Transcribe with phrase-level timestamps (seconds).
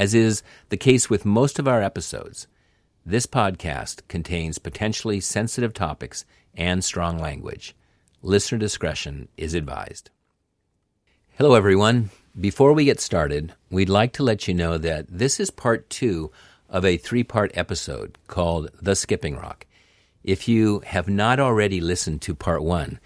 [0.00, 2.46] As is the case with most of our episodes,
[3.04, 7.76] this podcast contains potentially sensitive topics and strong language.
[8.22, 10.08] Listener discretion is advised.
[11.36, 12.08] Hello, everyone.
[12.40, 16.32] Before we get started, we'd like to let you know that this is part two
[16.70, 19.66] of a three part episode called The Skipping Rock.
[20.24, 23.00] If you have not already listened to part one,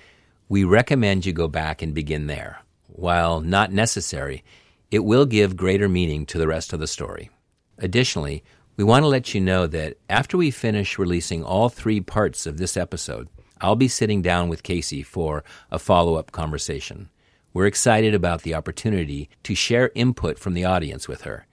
[0.49, 2.61] we recommend you go back and begin there.
[2.87, 4.45] While not necessary,
[4.91, 7.31] it will give greater meaning to the rest of the story.
[7.79, 8.45] Additionally,
[8.77, 12.59] we want to let you know that after we finish releasing all three parts of
[12.59, 13.29] this episode,
[13.61, 17.09] I'll be sitting down with Casey for a follow up conversation.
[17.53, 21.47] We're excited about the opportunity to share input from the audience with her.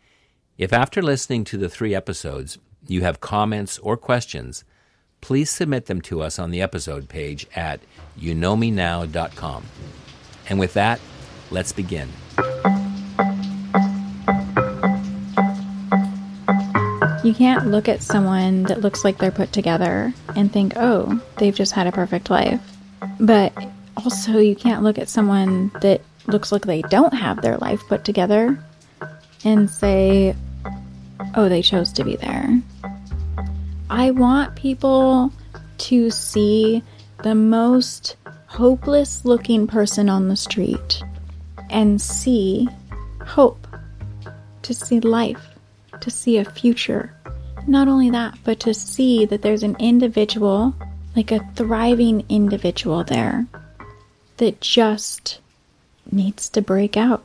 [0.57, 2.57] If after listening to the three episodes
[2.87, 4.63] you have comments or questions,
[5.21, 7.79] please submit them to us on the episode page at
[8.19, 9.63] youknowmenow.com.
[10.49, 10.99] And with that,
[11.51, 12.09] let's begin.
[17.23, 21.53] You can't look at someone that looks like they're put together and think, oh, they've
[21.53, 22.59] just had a perfect life.
[23.19, 23.53] But
[23.97, 28.03] also, you can't look at someone that looks like they don't have their life put
[28.03, 28.63] together
[29.43, 30.35] and say,
[31.35, 32.59] oh, they chose to be there.
[33.91, 35.31] I want people
[35.77, 36.81] to see
[37.21, 38.15] the most
[38.47, 41.03] hopeless looking person on the street
[41.69, 42.67] and see
[43.23, 43.67] hope,
[44.63, 45.50] to see life
[46.01, 47.13] to see a future.
[47.67, 50.75] Not only that, but to see that there's an individual,
[51.15, 53.45] like a thriving individual there,
[54.37, 55.39] that just
[56.11, 57.23] needs to break out.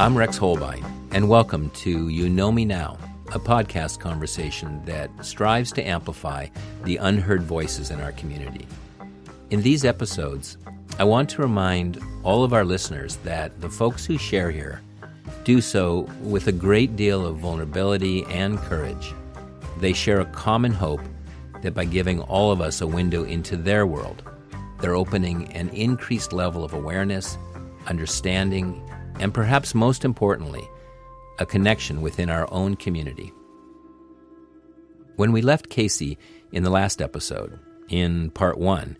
[0.00, 2.98] I'm Rex Hohlbein, and welcome to You Know Me Now,
[3.32, 6.48] a podcast conversation that strives to amplify
[6.82, 8.66] the unheard voices in our community.
[9.50, 10.58] In these episodes,
[10.98, 14.80] I want to remind all of our listeners that the folks who share here
[15.44, 19.14] do so with a great deal of vulnerability and courage.
[19.78, 21.00] They share a common hope
[21.62, 24.22] that by giving all of us a window into their world,
[24.80, 27.36] they're opening an increased level of awareness,
[27.86, 28.82] understanding,
[29.18, 30.66] and perhaps most importantly,
[31.38, 33.32] a connection within our own community.
[35.16, 36.18] When we left Casey
[36.52, 38.96] in the last episode, in part one,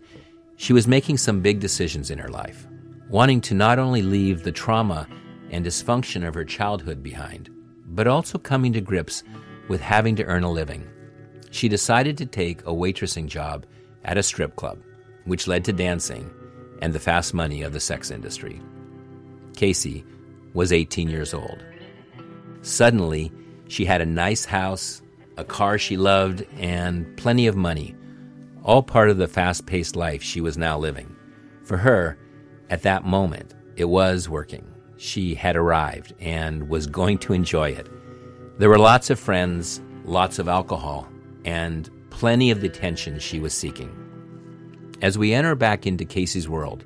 [0.55, 2.67] she was making some big decisions in her life,
[3.09, 5.07] wanting to not only leave the trauma
[5.51, 7.49] and dysfunction of her childhood behind,
[7.85, 9.23] but also coming to grips
[9.67, 10.87] with having to earn a living.
[11.51, 13.65] She decided to take a waitressing job
[14.03, 14.79] at a strip club,
[15.25, 16.31] which led to dancing
[16.81, 18.59] and the fast money of the sex industry.
[19.55, 20.03] Casey
[20.53, 21.63] was 18 years old.
[22.61, 23.31] Suddenly,
[23.67, 25.01] she had a nice house,
[25.37, 27.95] a car she loved, and plenty of money,
[28.63, 31.15] all part of the fast paced life she was now living.
[31.63, 32.17] For her,
[32.69, 34.70] at that moment, it was working
[35.01, 37.89] she had arrived and was going to enjoy it.
[38.59, 41.09] There were lots of friends, lots of alcohol,
[41.43, 43.89] and plenty of the attention she was seeking.
[45.01, 46.85] As we enter back into Casey's world,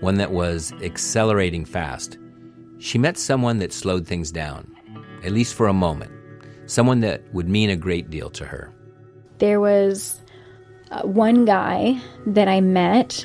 [0.00, 2.18] one that was accelerating fast,
[2.78, 4.68] she met someone that slowed things down,
[5.22, 6.10] at least for a moment,
[6.66, 8.72] someone that would mean a great deal to her.
[9.38, 10.20] There was
[10.90, 13.24] uh, one guy that I met,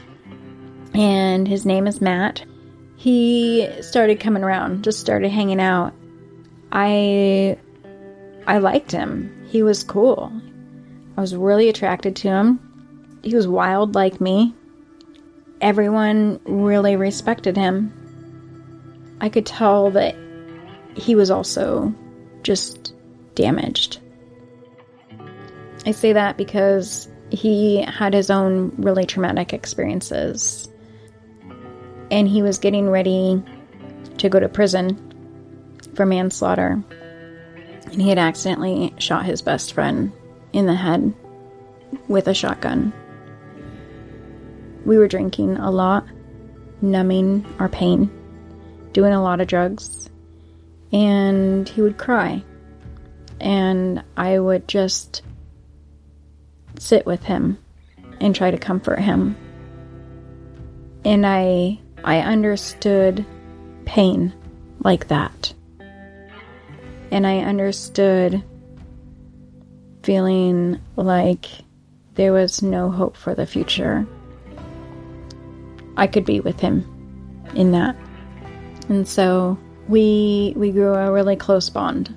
[0.93, 2.45] and his name is Matt
[2.97, 5.93] he started coming around, just started hanging out.
[6.71, 7.57] I
[8.47, 9.45] I liked him.
[9.47, 10.31] He was cool.
[11.15, 13.19] I was really attracted to him.
[13.23, 14.53] He was wild like me.
[15.61, 17.93] Everyone really respected him.
[19.21, 20.15] I could tell that
[20.95, 21.93] he was also
[22.41, 22.93] just
[23.35, 23.99] damaged.
[25.85, 30.67] I say that because he had his own really traumatic experiences
[32.11, 33.41] and he was getting ready
[34.17, 34.97] to go to prison
[35.95, 36.83] for manslaughter.
[37.85, 40.11] And he had accidentally shot his best friend
[40.53, 41.13] in the head
[42.07, 42.93] with a shotgun.
[44.85, 46.05] We were drinking a lot,
[46.81, 48.09] numbing our pain,
[48.93, 50.09] doing a lot of drugs,
[50.91, 52.43] and he would cry.
[53.39, 55.21] And I would just
[56.79, 57.57] sit with him
[58.19, 59.35] and try to comfort him.
[61.03, 63.25] And I I understood
[63.83, 64.33] pain
[64.79, 65.53] like that.
[67.11, 68.41] And I understood
[70.03, 71.47] feeling like
[72.13, 74.07] there was no hope for the future.
[75.97, 76.85] I could be with him
[77.55, 77.97] in that.
[78.87, 79.59] And so
[79.89, 82.15] we we grew a really close bond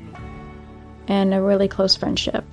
[1.09, 2.45] and a really close friendship.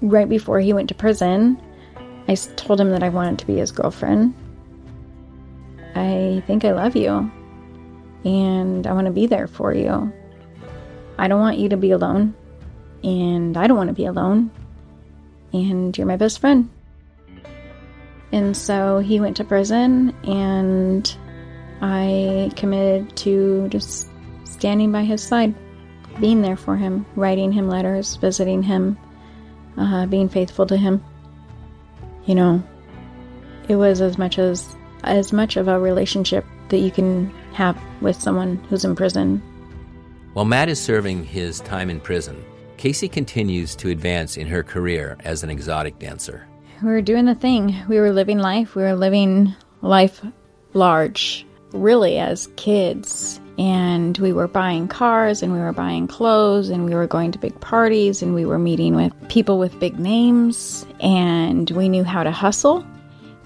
[0.00, 1.60] Right before he went to prison,
[2.28, 4.36] I told him that I wanted to be his girlfriend
[5.94, 7.30] I think I love you.
[8.24, 10.12] and I want to be there for you.
[11.18, 12.34] I don't want you to be alone,
[13.02, 14.50] and I don't want to be alone,
[15.52, 16.70] and you're my best friend.
[18.32, 21.16] And so he went to prison, and
[21.80, 24.08] I committed to just
[24.44, 25.54] standing by his side,
[26.18, 28.98] being there for him, writing him letters, visiting him,
[29.76, 31.04] uh, being faithful to him.
[32.24, 32.62] You know,
[33.68, 34.74] it was as much as
[35.04, 39.42] as much of a relationship that you can have with someone who's in prison.
[40.34, 42.44] While Matt is serving his time in prison,
[42.76, 46.46] Casey continues to advance in her career as an exotic dancer.
[46.82, 47.76] We were doing the thing.
[47.88, 48.74] We were living life.
[48.74, 50.20] We were living life
[50.72, 53.40] large, really, as kids.
[53.56, 57.38] And we were buying cars and we were buying clothes and we were going to
[57.38, 62.24] big parties and we were meeting with people with big names and we knew how
[62.24, 62.84] to hustle.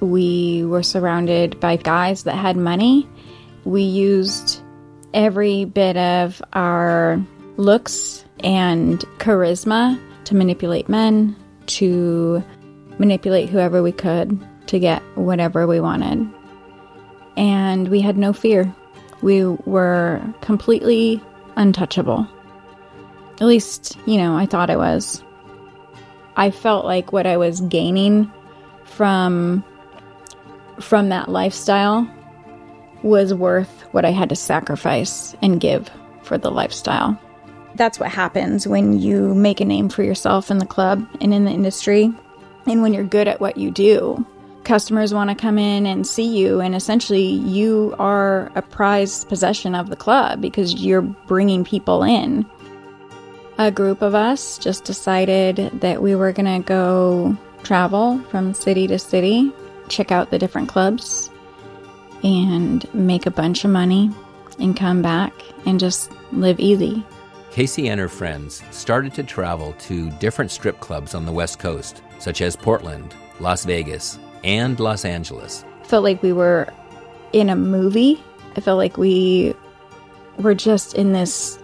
[0.00, 3.09] We were surrounded by guys that had money.
[3.65, 4.62] We used
[5.12, 7.21] every bit of our
[7.56, 11.35] looks and charisma to manipulate men,
[11.67, 12.43] to
[12.99, 16.29] manipulate whoever we could to get whatever we wanted.
[17.37, 18.75] And we had no fear.
[19.23, 21.23] We were completely
[21.56, 22.29] untouchable.
[23.41, 25.23] At least, you know, I thought I was.
[26.37, 28.31] I felt like what I was gaining
[28.85, 29.65] from
[30.81, 32.09] from that lifestyle
[33.03, 35.91] was worth what I had to sacrifice and give
[36.23, 37.19] for the lifestyle.
[37.75, 41.45] That's what happens when you make a name for yourself in the club and in
[41.45, 42.13] the industry,
[42.67, 44.27] and when you're good at what you do.
[44.65, 49.75] Customers want to come in and see you, and essentially, you are a prized possession
[49.75, 52.45] of the club because you're bringing people in.
[53.59, 58.87] A group of us just decided that we were going to go travel from city
[58.89, 59.53] to city,
[59.88, 61.31] check out the different clubs,
[62.23, 64.11] and make a bunch of money
[64.58, 65.32] and come back
[65.67, 67.05] and just live easy.
[67.50, 72.02] Casey and her friends started to travel to different strip clubs on the West Coast,
[72.19, 75.64] such as Portland, Las Vegas, and Los Angeles.
[75.85, 76.69] Felt like we were
[77.32, 78.23] in a movie.
[78.56, 79.55] I felt like we
[80.38, 81.58] were just in this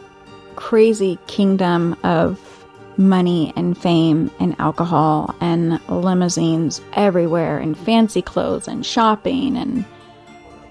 [0.56, 2.38] crazy kingdom of
[2.96, 9.84] money and fame and alcohol and limousines everywhere and fancy clothes and shopping and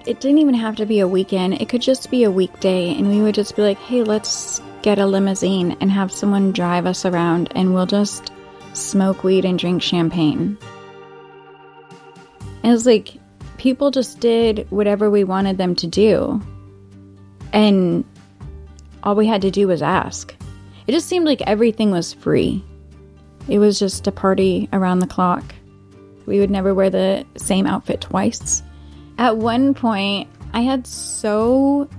[0.05, 1.61] it didn't even have to be a weekend.
[1.61, 4.99] It could just be a weekday and we would just be like, "Hey, let's get
[4.99, 8.31] a limousine and have someone drive us around and we'll just
[8.73, 10.57] smoke weed and drink champagne."
[12.63, 13.13] And it was like
[13.57, 16.41] people just did whatever we wanted them to do.
[17.53, 18.03] And
[19.03, 20.35] all we had to do was ask.
[20.87, 22.63] It just seemed like everything was free.
[23.47, 25.43] It was just a party around the clock.
[26.25, 28.63] We would never wear the same outfit twice.
[29.17, 31.89] At one point, I had so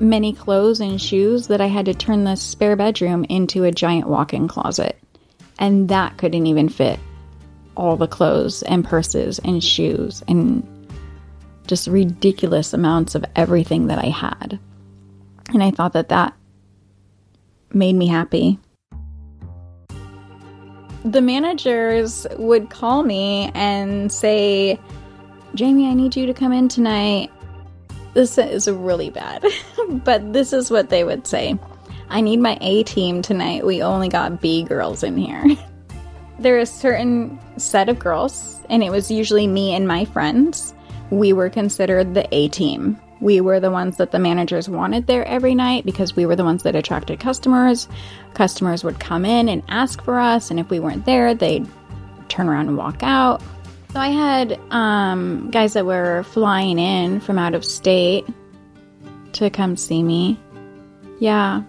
[0.00, 4.08] many clothes and shoes that I had to turn the spare bedroom into a giant
[4.08, 4.98] walk in closet.
[5.58, 6.98] And that couldn't even fit
[7.76, 10.66] all the clothes and purses and shoes and
[11.66, 14.58] just ridiculous amounts of everything that I had.
[15.52, 16.34] And I thought that that
[17.74, 18.58] made me happy.
[21.04, 24.78] The managers would call me and say,
[25.54, 27.30] Jamie, I need you to come in tonight.
[28.14, 29.44] This is really bad,
[30.04, 31.58] but this is what they would say
[32.12, 33.64] I need my A team tonight.
[33.64, 35.56] We only got B girls in here.
[36.38, 40.74] there is a certain set of girls, and it was usually me and my friends.
[41.08, 43.00] We were considered the A team.
[43.22, 46.42] We were the ones that the managers wanted there every night because we were the
[46.42, 47.86] ones that attracted customers.
[48.34, 51.64] Customers would come in and ask for us, and if we weren't there, they'd
[52.28, 53.40] turn around and walk out.
[53.92, 58.26] So I had um, guys that were flying in from out of state
[59.34, 60.36] to come see me.
[61.20, 61.62] Yeah,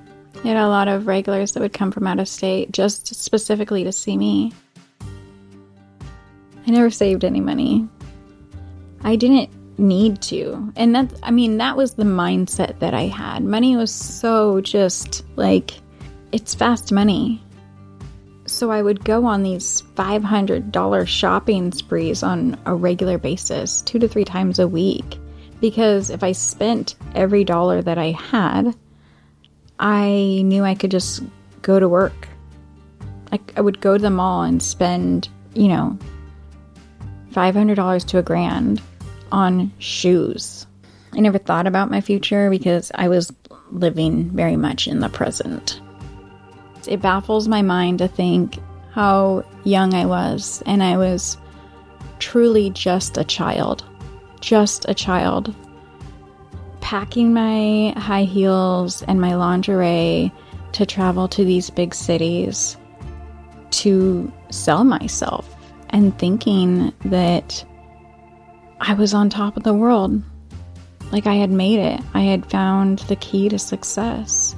[0.44, 3.84] I had a lot of regulars that would come from out of state just specifically
[3.84, 4.54] to see me.
[6.66, 7.88] I never saved any money.
[9.04, 9.52] I didn't
[9.84, 10.72] need to.
[10.76, 13.44] And that, I mean, that was the mindset that I had.
[13.44, 15.72] Money was so just like,
[16.32, 17.44] it's fast money.
[18.46, 24.08] So I would go on these $500 shopping sprees on a regular basis, two to
[24.08, 25.18] three times a week.
[25.62, 28.76] Because if I spent every dollar that I had,
[29.80, 31.22] I knew I could just
[31.62, 32.28] go to work.
[33.32, 35.98] I, I would go to the mall and spend, you know,
[37.32, 38.82] $500 to a grand
[39.34, 40.66] on shoes.
[41.14, 43.34] I never thought about my future because I was
[43.72, 45.82] living very much in the present.
[46.88, 48.60] It baffles my mind to think
[48.92, 51.38] how young I was, and I was
[52.20, 53.84] truly just a child.
[54.42, 55.54] Just a child.
[56.84, 60.32] packing my high heels and my lingerie
[60.74, 62.78] to travel to these big cities
[63.72, 65.56] to sell myself
[65.90, 67.66] and thinking that
[68.86, 70.22] I was on top of the world.
[71.14, 72.02] Like I had made it.
[72.14, 74.58] I had found the key to success.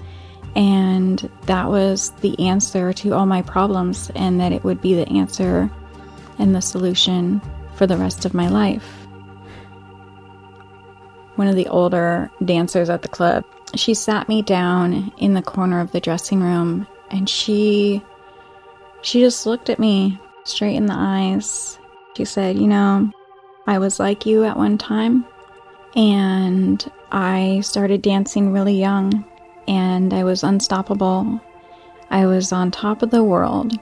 [0.55, 5.07] And that was the answer to all my problems, and that it would be the
[5.09, 5.69] answer
[6.39, 7.39] and the solution
[7.75, 8.85] for the rest of my life.
[11.35, 13.43] One of the older dancers at the club,
[13.75, 18.01] she sat me down in the corner of the dressing room and she
[19.01, 21.77] she just looked at me straight in the eyes.
[22.17, 23.11] She said, "You know,
[23.67, 25.25] I was like you at one time,
[25.95, 29.25] and I started dancing really young,
[29.67, 31.41] and I was unstoppable.
[32.09, 33.77] I was on top of the world.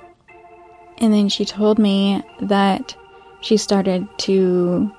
[0.99, 2.95] And then she told me that
[3.41, 4.89] she started to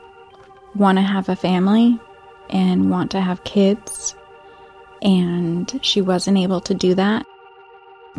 [0.75, 1.99] want to have a family
[2.51, 4.15] and want to have kids,
[5.01, 7.25] and she wasn't able to do that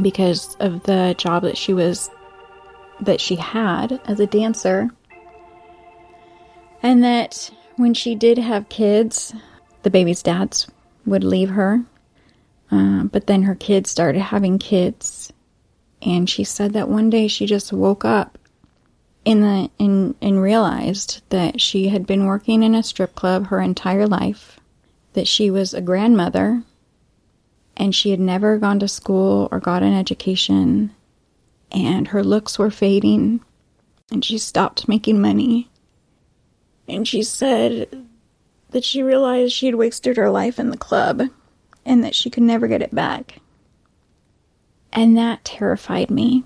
[0.02, 2.10] because of the job that she was
[3.02, 4.90] that she had as a dancer
[6.86, 9.34] and that when she did have kids,
[9.82, 10.68] the baby's dads
[11.08, 11.84] would leave her.
[12.70, 15.34] Uh, but then her kids started having kids.
[16.04, 18.38] And she said that one day she just woke up
[19.26, 23.60] in the in and realized that she had been working in a strip club her
[23.60, 24.60] entire life,
[25.14, 26.62] that she was a grandmother,
[27.76, 30.92] and she had never gone to school or got an education,
[31.72, 33.42] and her looks were fading,
[34.12, 35.68] and she stopped making money
[36.88, 38.06] and she said
[38.72, 41.24] that she realized she had wasted her life in the club
[41.86, 43.40] and that she could never get it back.
[44.92, 46.44] And that terrified me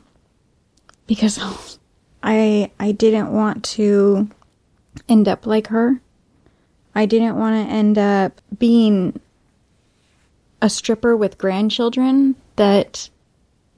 [1.08, 1.40] because
[2.24, 4.30] I I didn't want to
[5.08, 6.02] end up like her.
[6.96, 9.20] I didn't want to end up being
[10.62, 13.10] a stripper with grandchildren that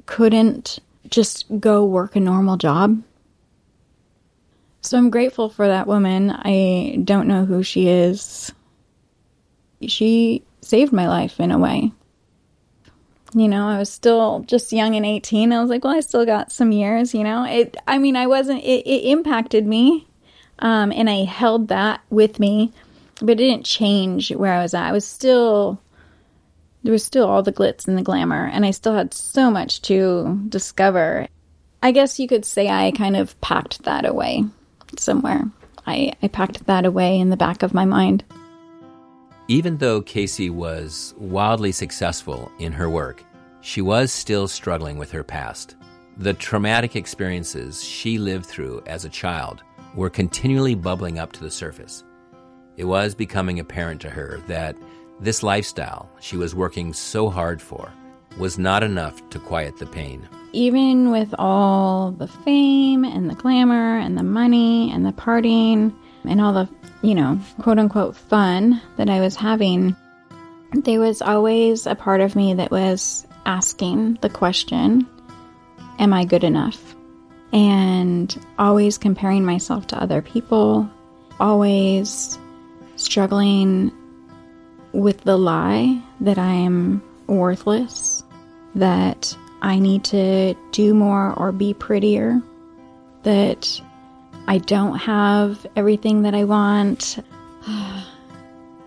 [0.05, 3.03] couldn't just go work a normal job
[4.81, 6.31] so I'm grateful for that woman.
[6.31, 8.51] I don't know who she is.
[9.87, 11.91] She saved my life in a way.
[13.33, 15.53] You know, I was still just young and 18.
[15.53, 17.45] I was like, well, I still got some years, you know.
[17.45, 20.07] It I mean, I wasn't it, it impacted me.
[20.59, 22.71] Um, and I held that with me,
[23.19, 24.87] but it didn't change where I was at.
[24.87, 25.79] I was still
[26.83, 29.83] there was still all the glitz and the glamour, and I still had so much
[29.83, 31.27] to discover.
[31.83, 34.43] I guess you could say I kind of packed that away
[34.99, 35.43] somewhere.
[35.85, 38.23] I, I packed that away in the back of my mind.
[39.47, 43.23] Even though Casey was wildly successful in her work,
[43.61, 45.75] she was still struggling with her past.
[46.17, 49.63] The traumatic experiences she lived through as a child
[49.95, 52.03] were continually bubbling up to the surface.
[52.77, 54.75] It was becoming apparent to her that
[55.19, 57.91] this lifestyle she was working so hard for
[58.37, 63.97] was not enough to quiet the pain even with all the fame and the glamour
[63.97, 65.93] and the money and the partying
[66.25, 66.69] and all the,
[67.01, 69.95] you know, quote unquote fun that I was having,
[70.73, 75.07] there was always a part of me that was asking the question,
[75.99, 76.95] Am I good enough?
[77.53, 80.89] And always comparing myself to other people,
[81.39, 82.39] always
[82.95, 83.91] struggling
[84.93, 88.10] with the lie that I am worthless,
[88.75, 92.41] that I need to do more or be prettier,
[93.23, 93.81] that
[94.47, 97.19] I don't have everything that I want.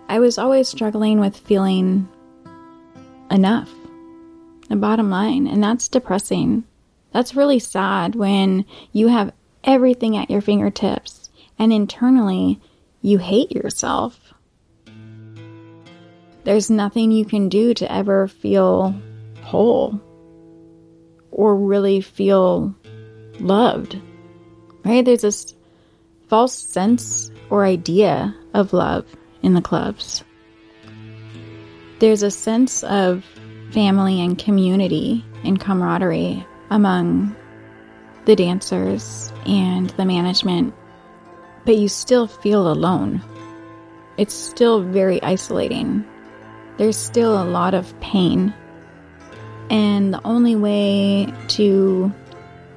[0.07, 2.07] I was always struggling with feeling
[3.31, 3.71] enough,
[4.69, 6.63] the bottom line, and that's depressing.
[7.11, 12.59] That's really sad when you have everything at your fingertips and internally
[13.01, 14.33] you hate yourself.
[16.43, 18.93] There's nothing you can do to ever feel
[19.45, 20.01] whole
[21.31, 22.75] or really feel
[23.39, 23.99] loved.
[24.83, 25.05] Right?
[25.05, 25.55] There's this
[26.27, 29.05] false sense or idea of love
[29.41, 30.23] in the clubs.
[31.99, 33.23] There's a sense of
[33.71, 37.35] family and community and camaraderie among
[38.25, 40.73] the dancers and the management,
[41.65, 43.21] but you still feel alone.
[44.17, 46.05] It's still very isolating.
[46.77, 48.53] There's still a lot of pain
[49.69, 52.13] and the only way to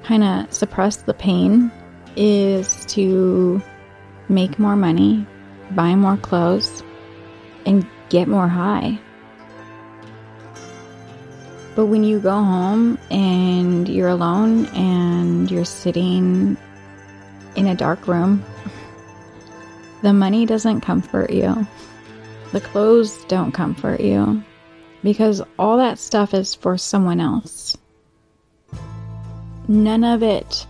[0.04, 1.70] kind of suppress the pain
[2.16, 3.62] is to
[4.28, 5.26] make more money,
[5.72, 6.82] buy more clothes,
[7.66, 8.98] and get more high.
[11.76, 16.56] But when you go home and you're alone and you're sitting
[17.54, 18.44] in a dark room,
[20.02, 21.66] the money doesn't comfort you.
[22.52, 24.42] The clothes don't comfort you
[25.02, 27.76] because all that stuff is for someone else.
[29.68, 30.66] None of it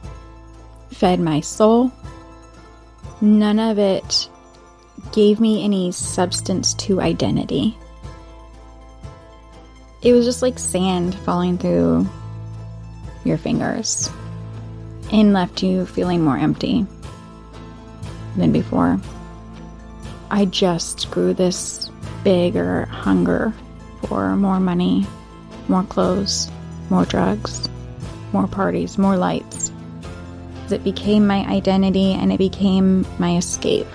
[0.90, 1.92] fed my soul.
[3.20, 4.28] None of it
[5.12, 7.76] gave me any substance to identity.
[10.02, 12.08] It was just like sand falling through
[13.25, 14.11] your fingers
[15.12, 16.87] and left you feeling more empty
[18.37, 19.00] than before.
[20.30, 21.90] I just grew this
[22.23, 23.54] bigger hunger
[24.07, 25.07] for more money,
[25.69, 26.50] more clothes,
[26.90, 27.69] more drugs,
[28.33, 29.73] more parties, more lights.
[30.71, 33.87] It became my identity and it became my escape.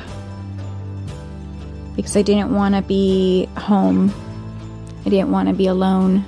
[1.95, 4.11] Because I didn't want to be home.
[5.05, 6.25] I didn't want to be alone.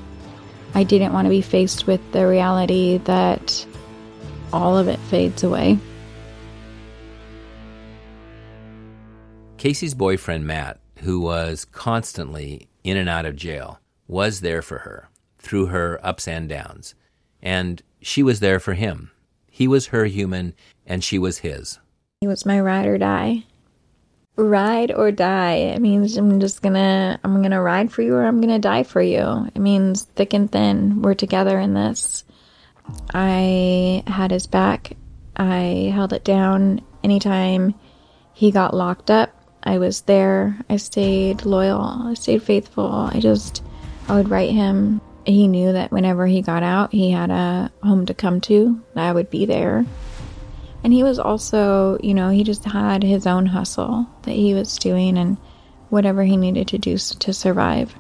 [0.76, 3.66] I didn't want to be faced with the reality that
[4.54, 5.80] all of it fades away.
[9.58, 15.10] Casey's boyfriend, Matt, who was constantly in and out of jail, was there for her
[15.40, 16.94] through her ups and downs.
[17.42, 19.12] And she was there for him.
[19.50, 20.54] He was her human,
[20.86, 21.80] and she was his.
[22.22, 23.44] He was my ride or die.
[24.36, 25.54] Ride or die.
[25.54, 29.02] It means I'm just gonna, I'm gonna ride for you or I'm gonna die for
[29.02, 29.48] you.
[29.56, 31.02] It means thick and thin.
[31.02, 32.24] We're together in this.
[33.14, 34.96] I had his back.
[35.38, 37.74] I held it down anytime
[38.34, 39.45] he got locked up.
[39.66, 40.60] I was there.
[40.70, 41.82] I stayed loyal.
[41.82, 42.86] I stayed faithful.
[42.86, 43.64] I just,
[44.08, 45.02] I would write him.
[45.26, 48.80] He knew that whenever he got out, he had a home to come to.
[48.96, 49.84] I would be there.
[50.84, 54.78] And he was also, you know, he just had his own hustle that he was
[54.78, 55.38] doing and
[55.90, 57.96] whatever he needed to do to survive.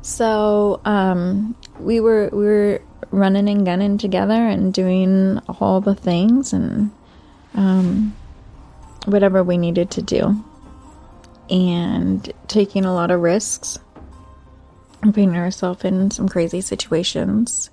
[0.00, 6.54] So, um, we were, we were running and gunning together and doing all the things
[6.54, 6.90] and,
[7.54, 8.16] um,
[9.04, 10.42] whatever we needed to do
[11.50, 13.78] and taking a lot of risks
[15.02, 17.70] and putting ourselves in some crazy situations.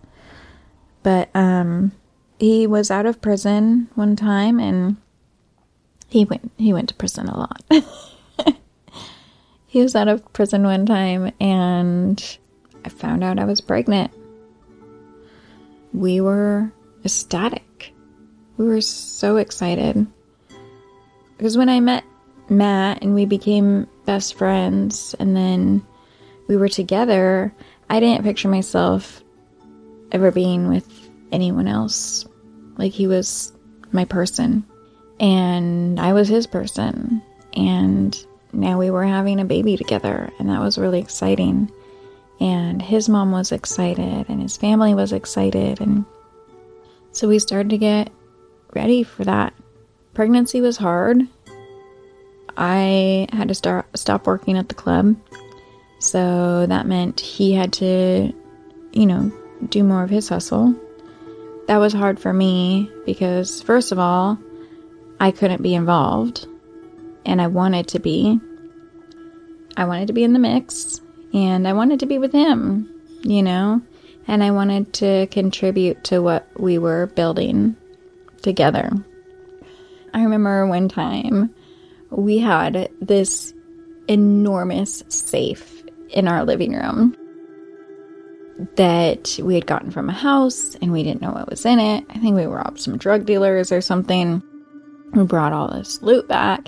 [1.03, 1.93] But um,
[2.39, 4.97] he was out of prison one time, and
[6.09, 7.63] he went he went to prison a lot.
[9.67, 12.37] he was out of prison one time, and
[12.85, 14.11] I found out I was pregnant.
[15.93, 16.71] We were
[17.03, 17.93] ecstatic.
[18.57, 20.05] We were so excited
[21.37, 22.03] because when I met
[22.51, 25.81] Matt and we became best friends and then
[26.47, 27.53] we were together,
[27.89, 29.23] I didn't picture myself
[30.11, 32.25] ever being with anyone else.
[32.75, 33.53] Like he was
[33.93, 34.65] my person
[35.19, 37.23] and I was his person.
[37.53, 38.17] And
[38.51, 41.71] now we were having a baby together and that was really exciting.
[42.41, 46.05] And his mom was excited and his family was excited and
[47.13, 48.09] so we started to get
[48.73, 49.53] ready for that.
[50.13, 51.27] Pregnancy was hard
[52.57, 55.15] I had to start stop working at the club.
[55.99, 58.33] So that meant he had to,
[58.91, 59.31] you know,
[59.69, 60.75] do more of his hustle.
[61.67, 64.37] That was hard for me because first of all,
[65.19, 66.47] I couldn't be involved
[67.25, 68.39] and I wanted to be.
[69.77, 70.99] I wanted to be in the mix
[71.33, 72.89] and I wanted to be with him,
[73.21, 73.81] you know,
[74.27, 77.75] and I wanted to contribute to what we were building
[78.41, 78.91] together.
[80.13, 81.53] I remember one time
[82.11, 83.53] we had this
[84.07, 87.15] enormous safe in our living room
[88.75, 92.05] that we had gotten from a house and we didn't know what was in it.
[92.09, 94.43] I think we robbed some drug dealers or something.
[95.13, 96.67] We brought all this loot back.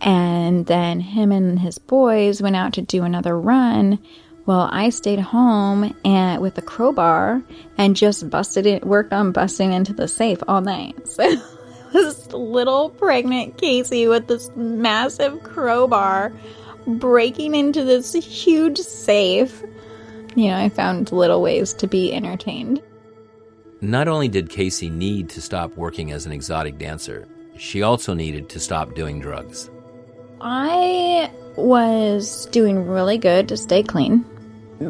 [0.00, 3.98] And then him and his boys went out to do another run.
[4.46, 7.42] Well, I stayed home and with a crowbar
[7.78, 10.96] and just busted it, worked on busting into the safe all night.
[11.06, 11.36] So
[11.94, 16.32] this little pregnant Casey with this massive crowbar
[16.86, 19.62] breaking into this huge safe.
[20.34, 22.82] You know, I found little ways to be entertained.
[23.80, 28.48] Not only did Casey need to stop working as an exotic dancer, she also needed
[28.50, 29.70] to stop doing drugs.
[30.40, 34.24] I was doing really good to stay clean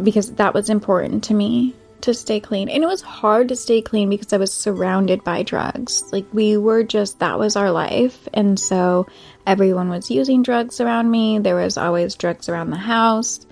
[0.03, 2.69] because that was important to me to stay clean.
[2.69, 6.05] And it was hard to stay clean because I was surrounded by drugs.
[6.13, 8.29] Like we were just, that was our life.
[8.35, 9.07] And so
[9.47, 11.39] everyone was using drugs around me.
[11.39, 13.47] There was always drugs around the house.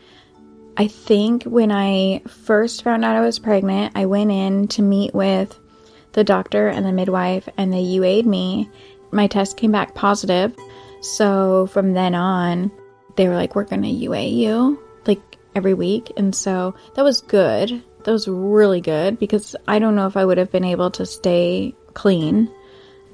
[0.76, 5.14] I think when I first found out I was pregnant, I went in to meet
[5.14, 5.58] with
[6.12, 8.68] the doctor and the midwife, and they UA'd me.
[9.12, 10.54] My test came back positive.
[11.00, 12.70] So from then on,
[13.16, 15.20] they were like, We're going to UA you like
[15.54, 16.12] every week.
[16.16, 20.24] And so that was good that was really good because I don't know if I
[20.24, 22.50] would have been able to stay clean,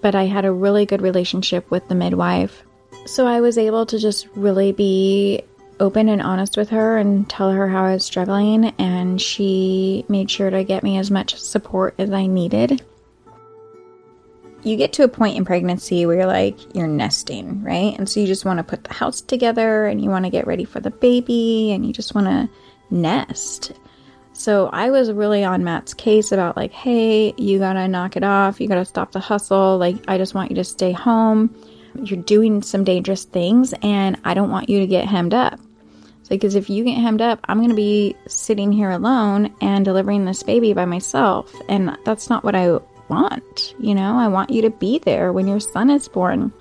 [0.00, 2.62] but I had a really good relationship with the midwife.
[3.06, 5.42] So I was able to just really be
[5.80, 10.30] open and honest with her and tell her how I was struggling, and she made
[10.30, 12.82] sure to get me as much support as I needed.
[14.64, 17.96] You get to a point in pregnancy where you're like, you're nesting, right?
[17.96, 20.48] And so you just want to put the house together and you want to get
[20.48, 22.48] ready for the baby and you just want to
[22.90, 23.72] nest.
[24.38, 28.60] So I was really on Matt's case about, like, hey, you gotta knock it off,
[28.60, 31.52] you gotta stop the hustle, like, I just want you to stay home.
[32.04, 35.58] You're doing some dangerous things, and I don't want you to get hemmed up.
[36.30, 40.24] Like, Because if you get hemmed up, I'm to be sitting here alone and delivering
[40.24, 41.52] this baby by myself.
[41.68, 43.74] And that's not what I want.
[43.80, 46.52] You know, I want you to be there when your son is born.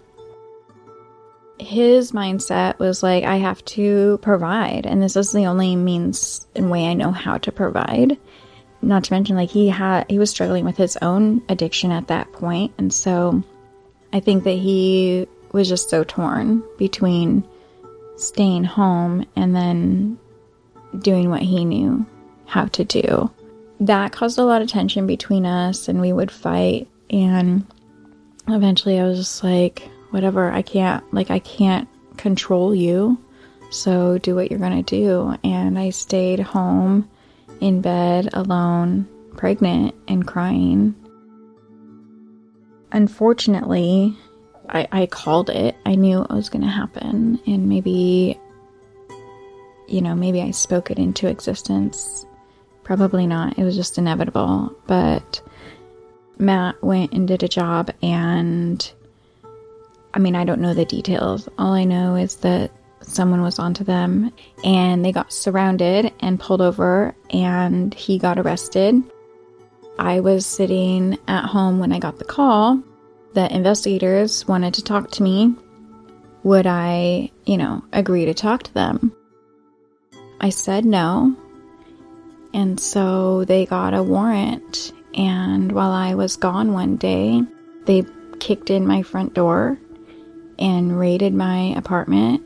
[1.59, 4.85] His mindset was like, I have to provide.
[4.85, 8.17] And this is the only means and way I know how to provide.
[8.81, 12.27] Not to mention, like, he had, he was struggling with his own addiction at that.
[12.77, 13.43] And so
[14.13, 17.43] I think that he was just so torn between
[18.17, 20.19] staying home and then
[20.99, 22.05] doing what he knew
[22.45, 23.31] how to do.
[23.79, 26.87] That caused a lot of tension between us, and we would fight.
[27.09, 27.65] And
[28.47, 33.17] eventually, I was just like, whatever, I can't, like, I can't control you.
[33.69, 35.35] So do what you're going to do.
[35.43, 37.09] And I stayed home
[37.59, 40.95] in bed alone, pregnant, and crying.
[42.91, 44.15] Unfortunately,
[44.69, 45.75] I, I called it.
[45.85, 47.39] I knew it was going to happen.
[47.45, 48.39] And maybe,
[49.87, 52.25] you know, maybe I spoke it into existence.
[52.83, 53.59] Probably not.
[53.59, 54.73] It was just inevitable.
[54.87, 55.41] But
[56.37, 57.91] Matt went and did a job.
[58.01, 58.89] And
[60.13, 61.47] I mean, I don't know the details.
[61.57, 64.31] All I know is that someone was onto them
[64.63, 69.01] and they got surrounded and pulled over and he got arrested.
[69.99, 72.83] I was sitting at home when I got the call
[73.37, 75.53] the investigators wanted to talk to me,
[76.41, 79.15] would I, you know, agree to talk to them?
[80.41, 81.35] I said no.
[82.51, 84.91] And so they got a warrant.
[85.13, 87.43] And while I was gone one day,
[87.85, 88.05] they
[88.39, 89.77] kicked in my front door
[90.59, 92.43] and raided my apartment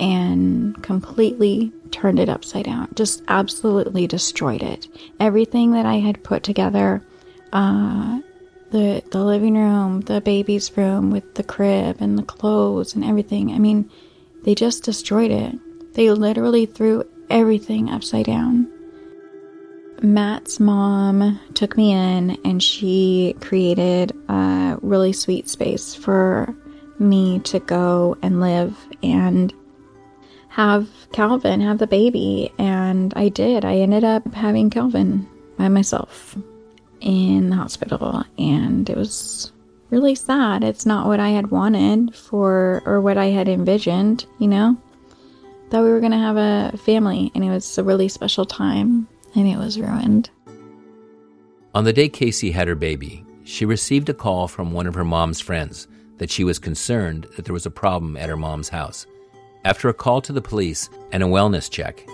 [0.00, 2.88] and completely turned it upside down.
[2.94, 4.88] Just absolutely destroyed it.
[5.20, 7.02] Everything that I had put together,
[7.52, 8.20] uh,
[8.70, 13.52] the the living room, the baby's room with the crib and the clothes and everything.
[13.52, 13.90] I mean,
[14.44, 15.94] they just destroyed it.
[15.94, 18.68] They literally threw everything upside down.
[20.02, 26.56] Matt's mom took me in and she created a really sweet space for
[27.02, 29.52] me to go and live and
[30.48, 32.52] have Calvin, have the baby.
[32.58, 33.64] And I did.
[33.64, 36.36] I ended up having Calvin by myself
[37.00, 39.52] in the hospital and it was
[39.90, 40.62] really sad.
[40.62, 44.76] It's not what I had wanted for or what I had envisioned, you know?
[45.70, 49.08] Thought we were going to have a family and it was a really special time
[49.34, 50.30] and it was ruined.
[51.74, 55.04] On the day Casey had her baby, she received a call from one of her
[55.04, 55.88] mom's friends
[56.18, 59.06] that she was concerned that there was a problem at her mom's house.
[59.64, 62.06] After a call to the police and a wellness check,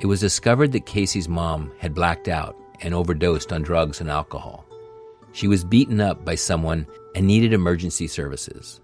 [0.00, 4.64] it was discovered that Casey's mom had blacked out and overdosed on drugs and alcohol.
[5.32, 8.80] She was beaten up by someone and needed emergency services.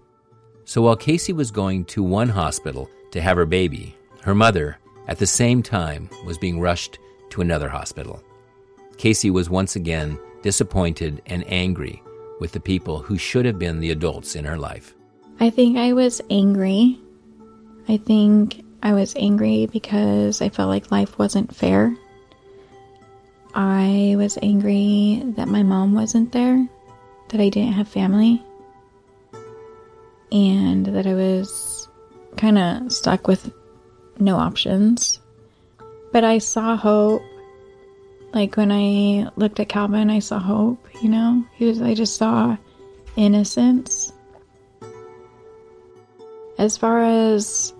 [0.65, 4.77] So while Casey was going to one hospital to have her baby, her mother,
[5.07, 6.99] at the same time, was being rushed
[7.29, 8.21] to another hospital.
[8.97, 12.01] Casey was once again disappointed and angry
[12.39, 14.93] with the people who should have been the adults in her life.
[15.39, 16.99] I think I was angry.
[17.87, 21.95] I think I was angry because I felt like life wasn't fair.
[23.53, 26.67] I was angry that my mom wasn't there,
[27.29, 28.43] that I didn't have family,
[30.31, 31.87] and that I was
[32.35, 33.51] kind of stuck with
[34.19, 35.19] no options.
[36.11, 37.21] But I saw hope.
[38.33, 41.45] Like when I looked at Calvin, I saw hope, you know?
[41.53, 42.57] He was I just saw
[43.15, 44.11] innocence.
[46.57, 47.73] As far as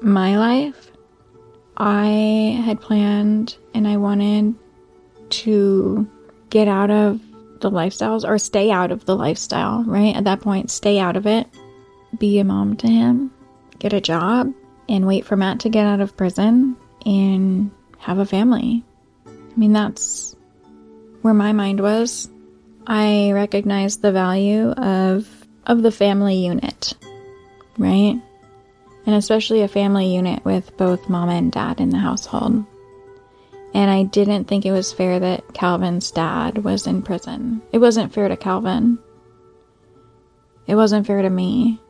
[0.00, 0.90] my life,
[1.76, 4.54] I had planned and I wanted
[5.30, 6.08] to
[6.50, 7.20] get out of
[7.60, 10.14] the lifestyles or stay out of the lifestyle, right?
[10.14, 11.46] At that point, stay out of it,
[12.18, 13.32] be a mom to him,
[13.78, 14.52] get a job,
[14.88, 18.84] and wait for Matt to get out of prison and have a family.
[19.58, 20.36] I mean, that's
[21.22, 22.30] where my mind was.
[22.86, 25.28] I recognized the value of
[25.66, 26.92] of the family unit,
[27.76, 28.22] right?
[29.04, 32.64] And especially a family unit with both mom and dad in the household.
[33.74, 37.60] And I didn't think it was fair that Calvin's dad was in prison.
[37.72, 39.00] It wasn't fair to Calvin.
[40.68, 41.80] It wasn't fair to me.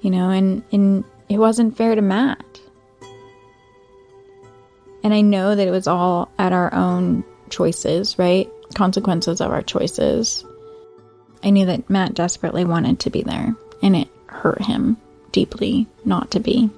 [0.00, 2.53] You know, and, and it wasn't fair to Matt.
[5.04, 8.50] And I know that it was all at our own choices, right?
[8.74, 10.44] Consequences of our choices.
[11.44, 14.96] I knew that Matt desperately wanted to be there, and it hurt him
[15.30, 16.70] deeply not to be.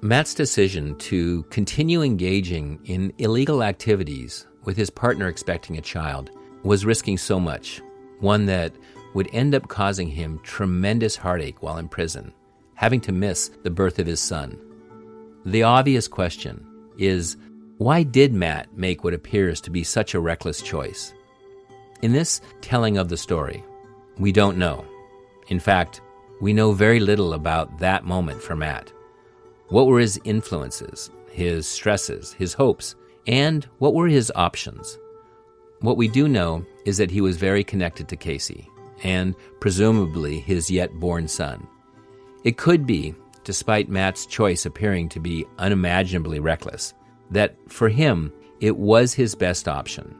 [0.00, 6.30] Matt's decision to continue engaging in illegal activities with his partner expecting a child
[6.64, 7.80] was risking so much,
[8.18, 8.72] one that
[9.14, 12.32] would end up causing him tremendous heartache while in prison,
[12.74, 14.58] having to miss the birth of his son.
[15.46, 16.66] The obvious question
[16.98, 17.36] is
[17.78, 21.14] why did Matt make what appears to be such a reckless choice?
[22.02, 23.62] In this telling of the story,
[24.18, 24.84] we don't know.
[25.46, 26.00] In fact,
[26.40, 28.92] we know very little about that moment for Matt.
[29.68, 32.96] What were his influences, his stresses, his hopes,
[33.28, 34.98] and what were his options?
[35.80, 38.68] What we do know is that he was very connected to Casey,
[39.04, 41.64] and presumably his yet born son.
[42.42, 43.14] It could be,
[43.44, 46.94] despite Matt's choice appearing to be unimaginably reckless,
[47.30, 50.14] that for him it was his best option,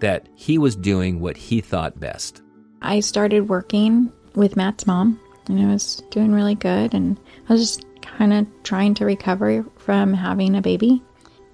[0.00, 2.42] that he was doing what he thought best.
[2.82, 5.18] I started working with Matt's mom,
[5.48, 7.18] and I was doing really good, and
[7.48, 11.02] I was just kind of trying to recover from having a baby.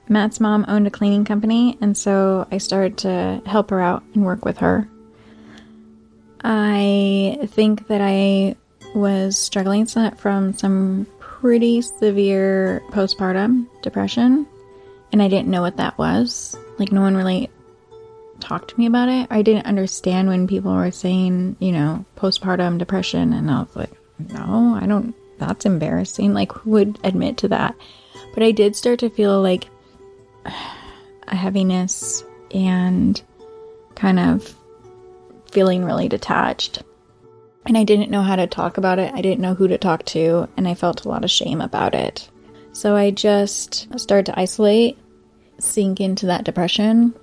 [0.09, 4.25] Matt's mom owned a cleaning company, and so I started to help her out and
[4.25, 4.89] work with her.
[6.43, 8.57] I think that I
[8.95, 14.47] was struggling from some pretty severe postpartum depression,
[15.15, 16.57] and I didn't know what that was.
[16.77, 17.49] Like, no one really
[18.41, 19.29] talked to me about it.
[19.31, 23.93] I didn't understand when people were saying, you know, postpartum depression, and I was like,
[24.19, 26.35] no, I don't, that's embarrassing.
[26.35, 27.77] Like, who would admit to that?
[28.35, 29.69] But I did start to feel like
[30.45, 33.23] a heaviness and
[33.95, 34.53] kind of
[35.53, 36.83] feeling really detached.
[37.67, 39.15] And I didn't know how to talk about it.
[39.15, 41.95] I didn't know who to talk to, and I felt a lot of shame about
[41.95, 42.29] it.
[42.73, 44.99] So I just started to isolate,
[45.59, 47.15] sink into that depression.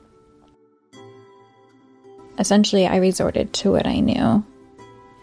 [2.40, 4.44] Essentially, I resorted to what I knew,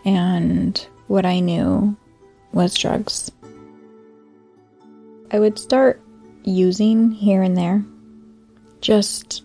[0.04, 1.96] and what I knew
[2.52, 3.30] was drugs.
[5.30, 6.00] I would start
[6.44, 7.84] using here and there,
[8.80, 9.42] just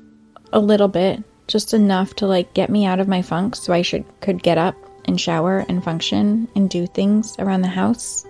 [0.54, 3.82] a little bit, just enough to like get me out of my funk so I
[3.82, 8.26] should could get up and shower and function and do things around the house.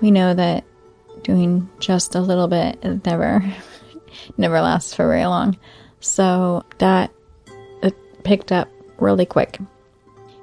[0.00, 0.64] We know that
[1.22, 3.44] doing just a little bit is never
[4.36, 5.56] never lasts for very long.
[6.00, 7.10] So that
[7.82, 9.58] it picked up really quick.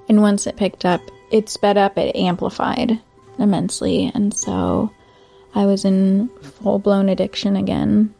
[0.09, 2.99] And once it picked up, it sped up, it amplified
[3.39, 4.11] immensely.
[4.13, 4.91] And so
[5.53, 8.13] I was in full blown addiction again.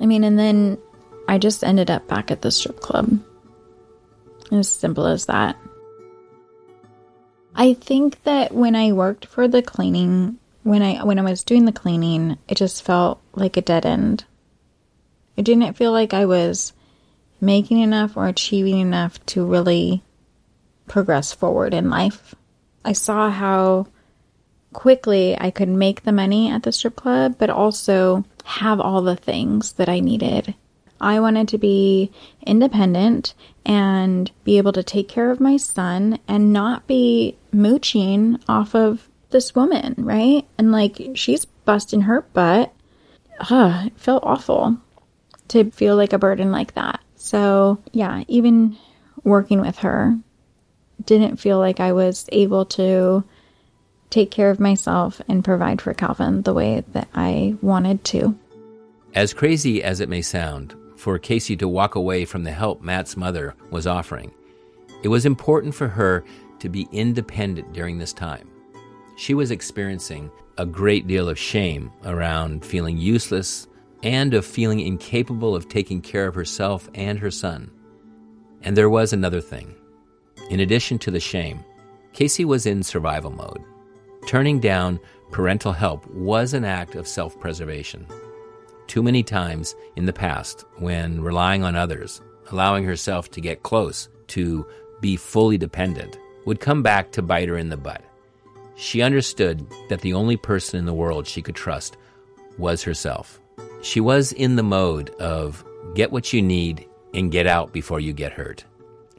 [0.00, 0.78] I mean, and then
[1.28, 3.20] I just ended up back at the strip club.
[4.50, 5.56] As simple as that.
[7.54, 11.64] I think that when I worked for the cleaning, when I when I was doing
[11.64, 14.24] the cleaning, it just felt like a dead end.
[15.36, 16.72] It didn't feel like I was
[17.40, 20.02] making enough or achieving enough to really
[20.86, 22.34] progress forward in life.
[22.84, 23.86] I saw how
[24.72, 29.16] quickly I could make the money at the strip club, but also have all the
[29.16, 30.54] things that I needed
[31.00, 32.12] I wanted to be
[32.46, 38.74] independent and be able to take care of my son and not be mooching off
[38.74, 40.46] of this woman, right?
[40.58, 42.72] And like she's busting her butt.
[43.48, 44.76] Ugh, it felt awful
[45.50, 47.00] to feel like a burden like that.
[47.16, 48.76] So, yeah, even
[49.24, 50.16] working with her
[51.04, 53.24] didn't feel like I was able to
[54.10, 58.36] take care of myself and provide for Calvin the way that I wanted to.
[59.14, 63.16] As crazy as it may sound, for Casey to walk away from the help Matt's
[63.16, 64.32] mother was offering.
[65.02, 66.24] It was important for her
[66.58, 68.48] to be independent during this time.
[69.16, 73.66] She was experiencing a great deal of shame around feeling useless
[74.02, 77.70] and of feeling incapable of taking care of herself and her son.
[78.62, 79.74] And there was another thing.
[80.50, 81.64] In addition to the shame,
[82.12, 83.62] Casey was in survival mode.
[84.26, 88.06] Turning down parental help was an act of self preservation
[88.90, 94.08] too many times in the past when relying on others, allowing herself to get close,
[94.26, 94.66] to
[95.00, 98.02] be fully dependent, would come back to bite her in the butt.
[98.74, 101.96] She understood that the only person in the world she could trust
[102.58, 103.39] was herself.
[103.82, 105.64] She was in the mode of
[105.94, 108.64] get what you need and get out before you get hurt.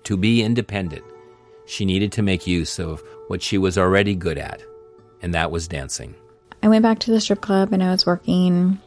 [0.03, 1.03] To be independent,
[1.65, 4.61] she needed to make use of what she was already good at,
[5.21, 6.15] and that was dancing.
[6.63, 8.79] I went back to the strip club and I was working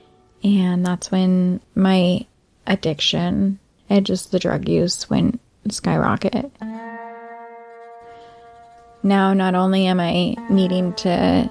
[0.45, 2.27] and that's when my
[2.67, 3.59] addiction
[3.89, 6.53] and just the drug use went skyrocket.
[9.03, 11.51] Now, not only am I needing to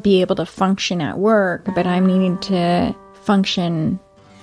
[0.00, 3.98] be able to function at work, but I'm needing to function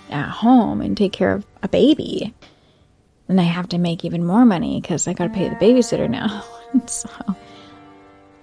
[0.10, 2.34] at home and take care of a baby.
[3.28, 6.10] And I have to make even more money because I got to pay the babysitter
[6.10, 6.44] now.
[6.86, 7.10] so,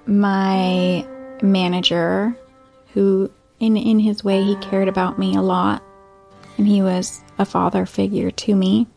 [0.07, 1.07] my
[1.41, 2.37] manager,
[2.93, 5.83] who in in his way he cared about me a lot,
[6.59, 8.89] and he was a father figure to me.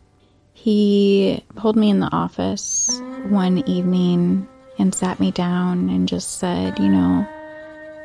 [0.52, 6.78] He pulled me in the office one evening and sat me down and just said,
[6.78, 7.26] You know,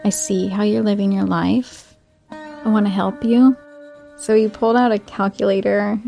[0.04, 1.91] I see how you're living your life.
[2.64, 3.58] I want to help you.
[4.18, 6.00] So he pulled out a calculator.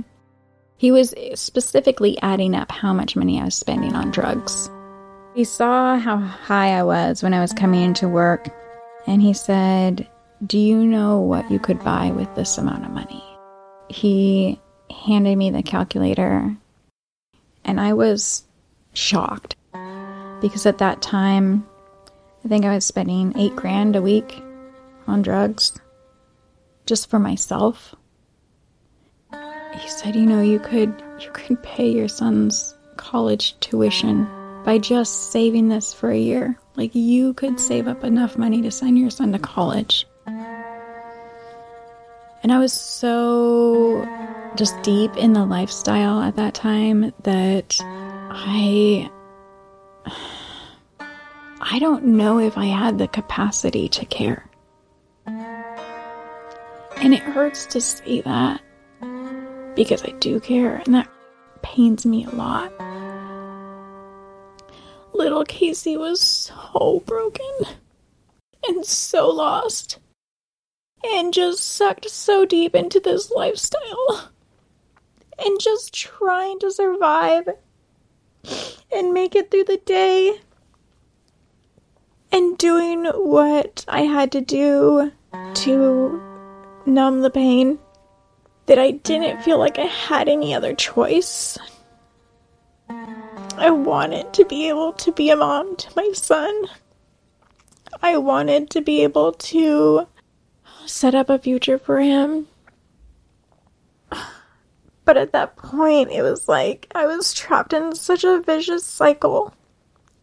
[0.78, 4.70] He was specifically adding up how much money I was spending on drugs.
[5.34, 8.50] He saw how high I was when I was coming into work,
[9.08, 10.08] and he said,
[10.46, 13.24] Do you know what you could buy with this amount of money?
[13.90, 14.62] He
[14.92, 16.56] handed me the calculator,
[17.66, 18.44] and I was
[18.94, 19.56] shocked
[20.40, 21.66] because at that time,
[22.46, 24.40] I think I was spending eight grand a week
[25.08, 25.80] on drugs
[26.86, 27.96] just for myself.
[29.32, 34.28] He said, "You know, you could you could pay your son's college tuition
[34.64, 36.58] by just saving this for a year.
[36.76, 40.06] Like you could save up enough money to send your son to college."
[42.44, 44.06] And I was so
[44.56, 49.10] just deep in the lifestyle at that time that I
[51.66, 54.50] I don't know if I had the capacity to care.
[57.04, 58.62] And it hurts to say that
[59.76, 61.10] because I do care and that
[61.62, 62.72] pains me a lot.
[65.14, 67.52] Little Casey was so broken
[68.66, 70.00] and so lost
[71.04, 74.32] and just sucked so deep into this lifestyle
[75.38, 77.50] and just trying to survive
[78.94, 80.40] and make it through the day
[82.32, 85.12] and doing what I had to do
[85.56, 86.33] to
[86.86, 87.80] numb the pain
[88.66, 91.58] that I didn't feel like I had any other choice.
[92.90, 96.66] I wanted to be able to be a mom to my son.
[98.02, 100.08] I wanted to be able to
[100.86, 102.48] set up a future for him.
[105.06, 109.54] But at that point, it was like I was trapped in such a vicious cycle.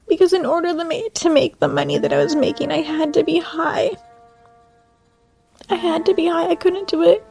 [0.09, 3.38] Because in order to make the money that I was making, I had to be
[3.38, 3.90] high.
[5.70, 6.48] I had to be high.
[6.48, 7.24] I couldn't do it.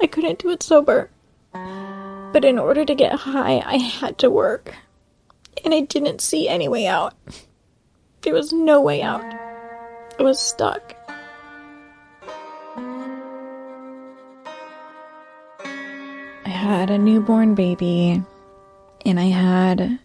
[0.00, 1.10] I couldn't do it sober.
[1.52, 4.74] But in order to get high, I had to work.
[5.64, 7.14] And I didn't see any way out.
[8.22, 9.24] There was no way out.
[10.18, 10.96] I was stuck.
[16.44, 18.22] I had a newborn baby,
[19.06, 20.00] and I had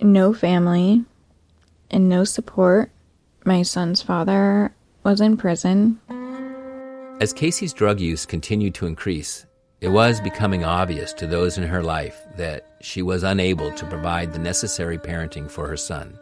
[0.00, 1.04] no family
[1.90, 2.90] and no support.
[3.44, 4.74] My son's father
[5.04, 6.00] was in prison.
[7.20, 9.46] As Casey's drug use continued to increase,
[9.80, 14.32] it was becoming obvious to those in her life that she was unable to provide
[14.32, 16.18] the necessary parenting for her son.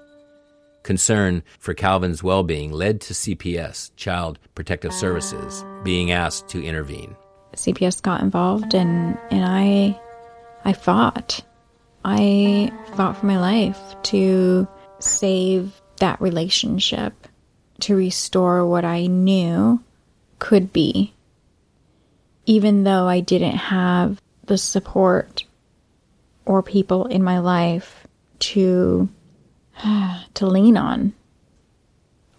[0.83, 7.16] Concern for Calvin's well being led to CPS, Child Protective Services, being asked to intervene.
[7.55, 9.98] CPS got involved and, and I
[10.66, 11.40] I fought.
[12.05, 17.14] I fought for my life to save that relationship,
[17.81, 19.83] to restore what I knew
[20.42, 21.14] could be,
[22.46, 25.44] even though I didn't have the support
[26.44, 28.09] or people in my life
[28.40, 29.09] to
[30.35, 31.14] to lean on.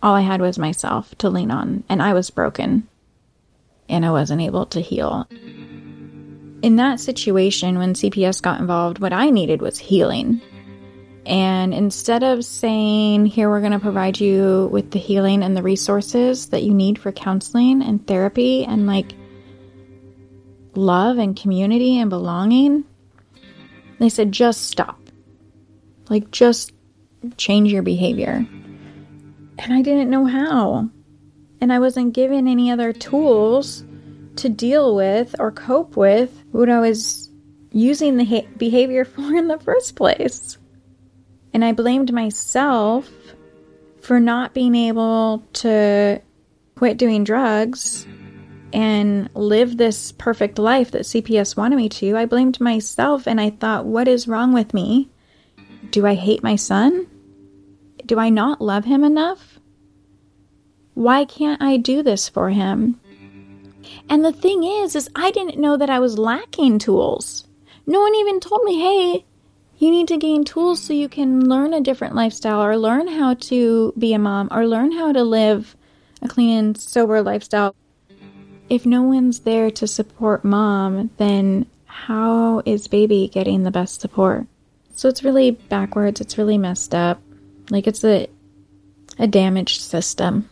[0.03, 2.89] All I had was myself to lean on, and I was broken
[3.87, 5.25] and I wasn't able to heal.
[6.61, 10.41] In that situation, when CPS got involved, what I needed was healing.
[11.25, 15.63] And instead of saying, here, we're going to provide you with the healing and the
[15.63, 19.13] resources that you need for counseling and therapy and like
[20.75, 22.83] love and community and belonging,
[23.99, 24.99] they said, just stop.
[26.09, 26.73] Like, just
[27.37, 28.45] change your behavior.
[29.59, 30.89] And I didn't know how.
[31.61, 33.85] And I wasn't given any other tools
[34.37, 37.29] to deal with or cope with what I was
[37.71, 40.57] using the ha- behavior for in the first place.
[41.53, 43.09] And I blamed myself
[44.01, 46.21] for not being able to
[46.75, 48.05] quit doing drugs
[48.73, 52.17] and live this perfect life that CPS wanted me to.
[52.17, 55.09] I blamed myself and I thought, what is wrong with me?
[55.91, 57.07] Do I hate my son?
[58.05, 59.59] Do I not love him enough?
[60.95, 62.99] Why can't I do this for him?
[64.09, 67.47] And the thing is, is I didn't know that I was lacking tools.
[67.85, 69.25] No one even told me, hey,
[69.83, 73.33] you need to gain tools so you can learn a different lifestyle or learn how
[73.33, 75.75] to be a mom or learn how to live
[76.21, 77.75] a clean and sober lifestyle.
[78.69, 84.47] if no one's there to support mom, then how is baby getting the best support?
[84.95, 86.21] So it's really backwards.
[86.21, 87.21] It's really messed up.
[87.69, 88.29] Like it's a
[89.19, 90.49] a damaged system.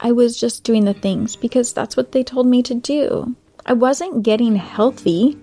[0.00, 3.36] I was just doing the things because that's what they told me to do.
[3.64, 5.38] I wasn't getting healthy.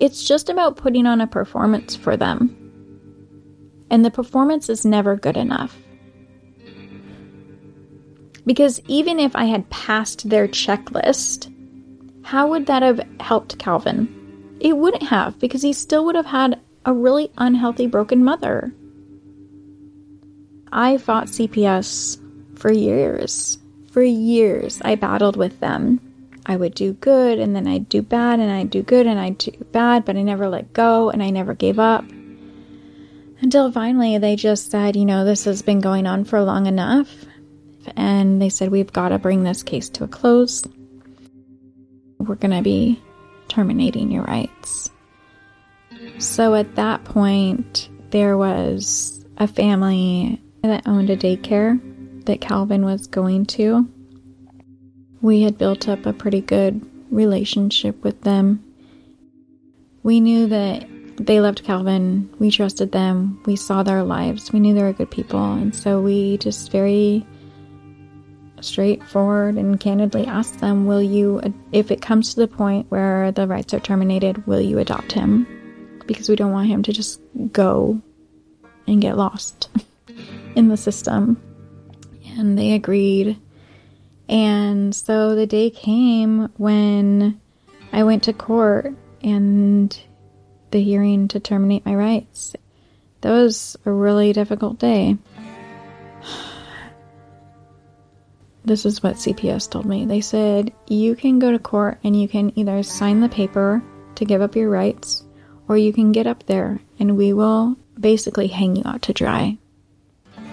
[0.00, 2.56] It's just about putting on a performance for them.
[3.90, 5.76] And the performance is never good enough.
[8.46, 11.52] Because even if I had passed their checklist,
[12.22, 14.56] how would that have helped Calvin?
[14.60, 18.74] It wouldn't have, because he still would have had a really unhealthy, broken mother.
[20.72, 22.18] I fought CPS
[22.58, 23.58] for years.
[23.90, 26.00] For years, I battled with them.
[26.46, 29.38] I would do good, and then I'd do bad, and I'd do good, and I'd
[29.38, 32.04] do bad, but I never let go, and I never gave up.
[33.42, 37.08] Until finally, they just said, you know, this has been going on for long enough.
[37.96, 40.62] And they said, we've got to bring this case to a close.
[42.18, 43.00] We're going to be
[43.48, 44.90] terminating your rights.
[46.18, 51.80] So at that point, there was a family that owned a daycare
[52.26, 53.88] that Calvin was going to.
[55.22, 58.64] We had built up a pretty good relationship with them.
[60.02, 60.86] We knew that
[61.18, 62.30] they loved Calvin.
[62.38, 63.40] We trusted them.
[63.44, 64.52] We saw their lives.
[64.52, 65.52] We knew they were good people.
[65.52, 67.26] And so we just very
[68.62, 71.40] straightforward and candidly asked them, Will you,
[71.72, 75.46] if it comes to the point where the rights are terminated, will you adopt him?
[76.06, 77.20] Because we don't want him to just
[77.52, 78.00] go
[78.86, 79.68] and get lost
[80.56, 81.40] in the system.
[82.38, 83.38] And they agreed.
[84.30, 87.40] And so the day came when
[87.92, 90.00] I went to court and
[90.70, 92.54] the hearing to terminate my rights.
[93.22, 95.18] That was a really difficult day.
[98.62, 100.04] This is what CPS told me.
[100.04, 103.82] They said, You can go to court and you can either sign the paper
[104.16, 105.24] to give up your rights,
[105.66, 109.56] or you can get up there and we will basically hang you out to dry.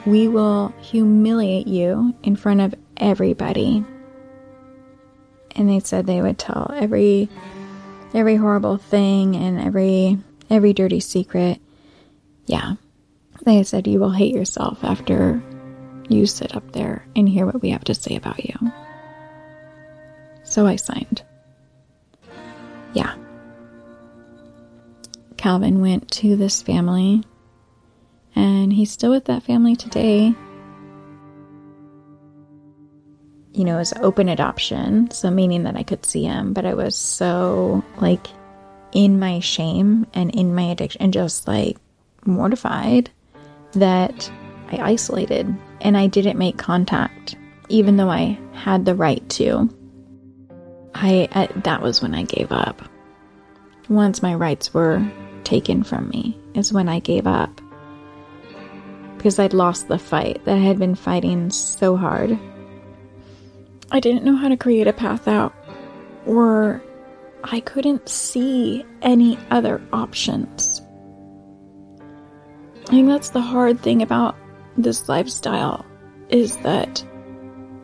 [0.05, 3.83] We will humiliate you in front of everybody.
[5.55, 7.29] And they said they would tell every
[8.13, 10.17] every horrible thing and every
[10.49, 11.59] every dirty secret.
[12.45, 12.75] Yeah.
[13.43, 15.41] They said you will hate yourself after
[16.09, 18.55] you sit up there and hear what we have to say about you.
[20.43, 21.23] So I signed.
[22.93, 23.15] Yeah.
[25.37, 27.23] Calvin went to this family
[28.35, 30.33] and he's still with that family today.
[33.57, 36.95] You know, was open adoption, so meaning that I could see him, but I was
[36.95, 38.27] so like
[38.91, 41.77] in my shame and in my addiction and just like
[42.23, 43.09] mortified
[43.71, 44.31] that
[44.71, 45.51] I isolated
[45.81, 47.35] and I didn't make contact,
[47.67, 49.67] even though I had the right to.
[50.93, 52.83] I, I that was when I gave up.
[53.89, 55.03] Once my rights were
[55.45, 57.59] taken from me, is when I gave up.
[59.17, 62.37] Because I'd lost the fight that I had been fighting so hard.
[63.91, 65.53] I didn't know how to create a path out,
[66.25, 66.81] or
[67.43, 70.81] I couldn't see any other options.
[72.87, 74.35] I think that's the hard thing about
[74.77, 75.85] this lifestyle
[76.29, 77.03] is that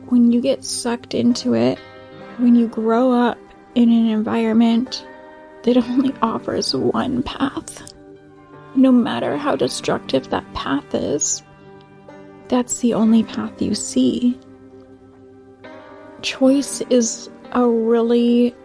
[0.08, 1.80] when you get sucked into it,
[2.38, 3.38] when you grow up
[3.76, 5.06] in an environment
[5.64, 7.93] that only offers one path,
[8.76, 11.41] no matter how destructive that path is,
[12.49, 14.39] that's the only path you see.
[16.24, 18.55] Choice is a really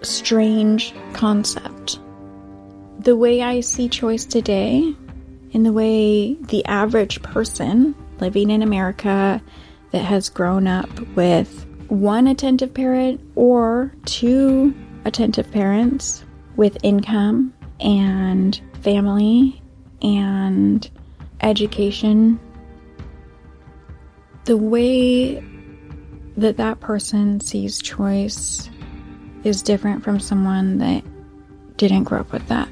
[0.00, 1.98] strange concept.
[2.98, 4.94] The way I see choice today
[5.50, 9.42] in the way the average person living in America
[9.92, 14.74] that has grown up with one attentive parent or two
[15.04, 16.24] attentive parents
[16.56, 19.62] with income and family
[20.00, 20.90] and
[21.42, 22.40] education,
[24.46, 25.44] the way
[26.36, 28.68] that that person sees choice
[29.44, 31.04] is different from someone that
[31.76, 32.68] didn't grow up with that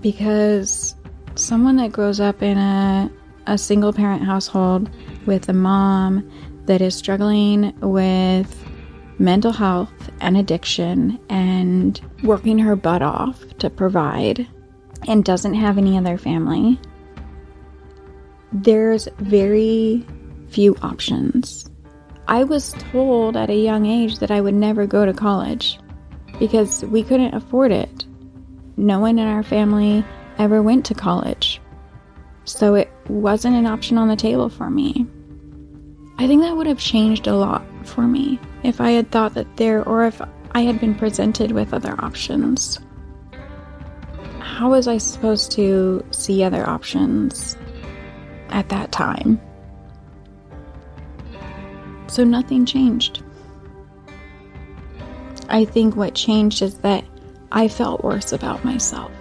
[0.00, 0.94] because
[1.34, 3.10] someone that grows up in a,
[3.46, 4.90] a single parent household
[5.26, 6.30] with a mom
[6.66, 8.64] that is struggling with
[9.18, 14.46] mental health and addiction and working her butt off to provide
[15.08, 16.78] and doesn't have any other family,
[18.52, 20.04] there's very
[20.48, 21.68] few options.
[22.28, 25.78] I was told at a young age that I would never go to college
[26.38, 28.06] because we couldn't afford it
[28.76, 30.04] no one in our family
[30.38, 31.60] ever went to college.
[32.44, 35.06] So it wasn't an option on the table for me.
[36.18, 39.56] I think that would have changed a lot for me if I had thought that
[39.56, 40.20] there, or if
[40.52, 42.78] I had been presented with other options.
[44.38, 47.56] How was I supposed to see other options
[48.48, 49.40] at that time?
[52.08, 53.22] So nothing changed.
[55.48, 57.04] I think what changed is that
[57.52, 59.12] I felt worse about myself,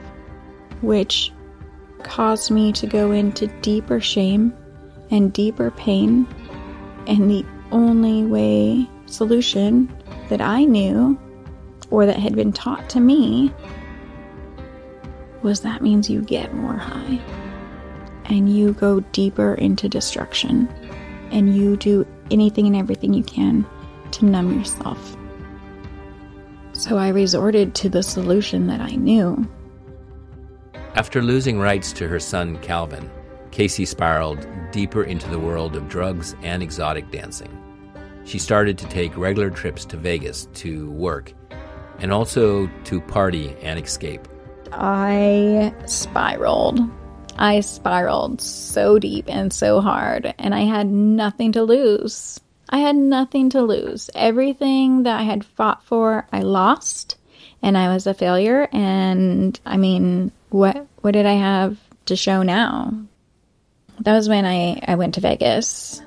[0.81, 1.31] which
[2.03, 4.53] caused me to go into deeper shame
[5.11, 6.27] and deeper pain.
[7.07, 9.93] And the only way solution
[10.29, 11.19] that I knew
[11.91, 13.53] or that had been taught to me
[15.43, 17.21] was that means you get more high
[18.25, 20.67] and you go deeper into destruction
[21.31, 23.65] and you do anything and everything you can
[24.11, 25.17] to numb yourself.
[26.73, 29.47] So I resorted to the solution that I knew.
[30.95, 33.09] After losing rights to her son Calvin,
[33.51, 37.61] Casey spiraled deeper into the world of drugs and exotic dancing.
[38.25, 41.33] She started to take regular trips to Vegas to work
[41.99, 44.27] and also to party and escape.
[44.71, 46.79] I spiraled.
[47.37, 52.39] I spiraled so deep and so hard, and I had nothing to lose.
[52.69, 54.09] I had nothing to lose.
[54.15, 57.17] Everything that I had fought for, I lost,
[57.61, 58.67] and I was a failure.
[58.71, 62.93] And I mean, what what did I have to show now?
[63.99, 66.01] That was when I I went to Vegas,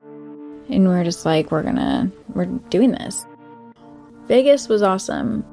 [0.00, 3.26] and we are just like, we're gonna we're doing this.
[4.26, 5.44] Vegas was awesome.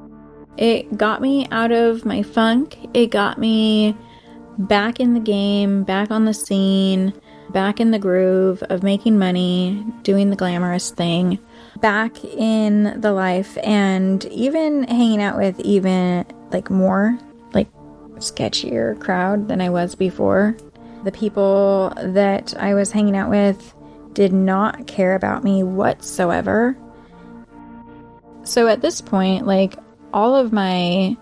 [0.58, 2.78] It got me out of my funk.
[2.94, 3.96] It got me
[4.60, 7.14] back in the game, back on the scene,
[7.50, 11.40] back in the groove of making money, doing the glamorous thing,
[11.78, 17.18] back in the life, and even hanging out with even like more
[17.54, 17.72] like
[18.18, 20.56] sketchier crowd than I was before.
[21.04, 23.74] The people that I was hanging out with
[24.14, 26.78] did not care about me whatsoever.
[28.44, 29.76] So at this point, like
[30.14, 31.16] all of my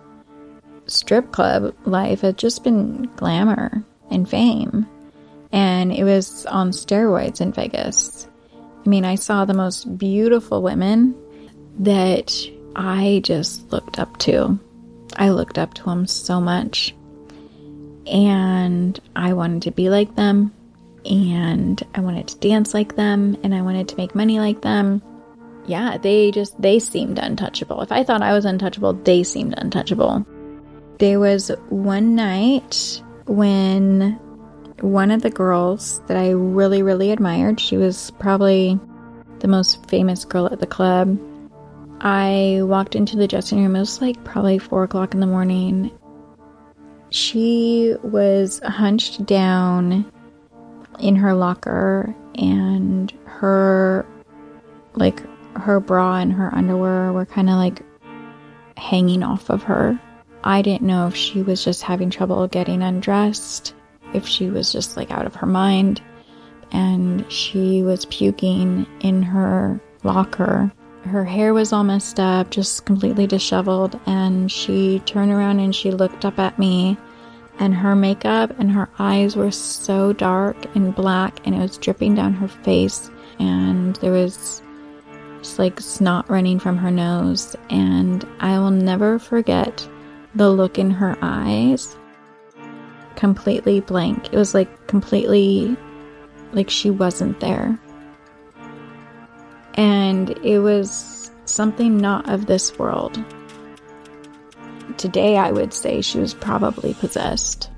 [0.87, 4.87] strip club life had just been glamour and fame.
[5.51, 8.27] And it was on steroids in Vegas.
[8.85, 11.15] I mean, I saw the most beautiful women
[11.79, 12.33] that
[12.75, 14.59] I just looked up to.
[15.15, 16.95] I looked up to them so much.
[18.05, 20.53] And I wanted to be like them.
[21.05, 23.37] And I wanted to dance like them.
[23.43, 25.01] And I wanted to make money like them.
[25.65, 27.81] Yeah, they just, they seemed untouchable.
[27.81, 30.25] If I thought I was untouchable, they seemed untouchable.
[30.99, 34.19] There was one night when
[34.81, 38.79] one of the girls that I really, really admired, she was probably
[39.39, 41.19] the most famous girl at the club.
[42.01, 45.91] I walked into the dressing room, it was like probably four o'clock in the morning.
[47.09, 50.11] She was hunched down
[50.99, 54.05] in her locker, and her,
[54.95, 55.21] like,
[55.55, 57.83] her bra and her underwear were kind of like
[58.77, 59.99] hanging off of her.
[60.47, 63.73] I didn't know if she was just having trouble getting undressed,
[64.13, 66.01] if she was just like out of her mind,
[66.71, 70.71] and she was puking in her locker.
[71.03, 75.91] Her hair was all messed up, just completely disheveled, and she turned around and she
[75.91, 76.97] looked up at me,
[77.59, 82.15] and her makeup and her eyes were so dark and black, and it was dripping
[82.15, 84.61] down her face, and there was
[85.39, 89.85] just like snot running from her nose, and I will never forget
[90.35, 91.95] the look in her eyes
[93.17, 94.31] completely blank.
[94.31, 95.75] It was like completely
[96.53, 97.77] like she wasn't there.
[99.73, 103.23] And it was something not of this world.
[104.97, 107.69] Today, I would say she was probably possessed.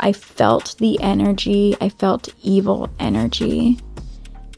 [0.00, 3.78] I felt the energy, I felt evil energy,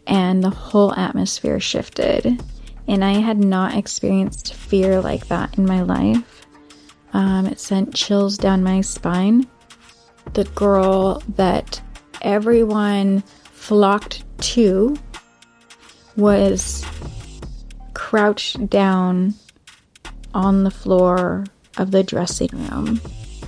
[0.07, 2.43] and the whole atmosphere shifted.
[2.89, 6.47] And I had not experienced fear like that in my life.
[7.13, 9.47] Um, it sent chills down my spine.
[10.35, 11.81] The girl that
[12.23, 13.23] everyone
[13.53, 14.25] flocked
[14.55, 14.97] to
[16.17, 16.85] was
[17.95, 19.35] crouched down
[20.35, 21.45] on the floor
[21.79, 23.01] of the dressing room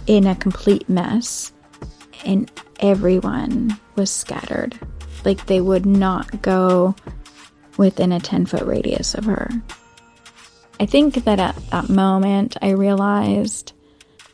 [0.06, 1.52] in a complete mess,
[2.24, 4.78] and everyone was scattered.
[5.24, 6.94] Like they would not go
[7.76, 9.50] within a 10 foot radius of her.
[10.80, 13.72] I think that at that moment I realized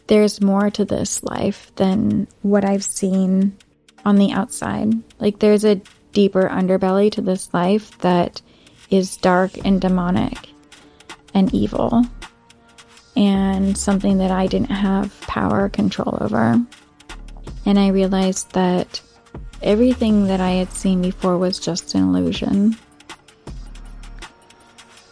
[0.07, 3.57] there's more to this life than what I've seen
[4.05, 4.93] on the outside.
[5.19, 5.81] Like there's a
[6.13, 8.43] deeper underbelly to this life that
[8.91, 10.49] is dark and demonic
[11.35, 12.05] and evil
[13.17, 16.61] and something that I didn't have power control over.
[17.67, 19.01] And I realized that
[19.63, 22.77] everything that I had seen before was just an illusion.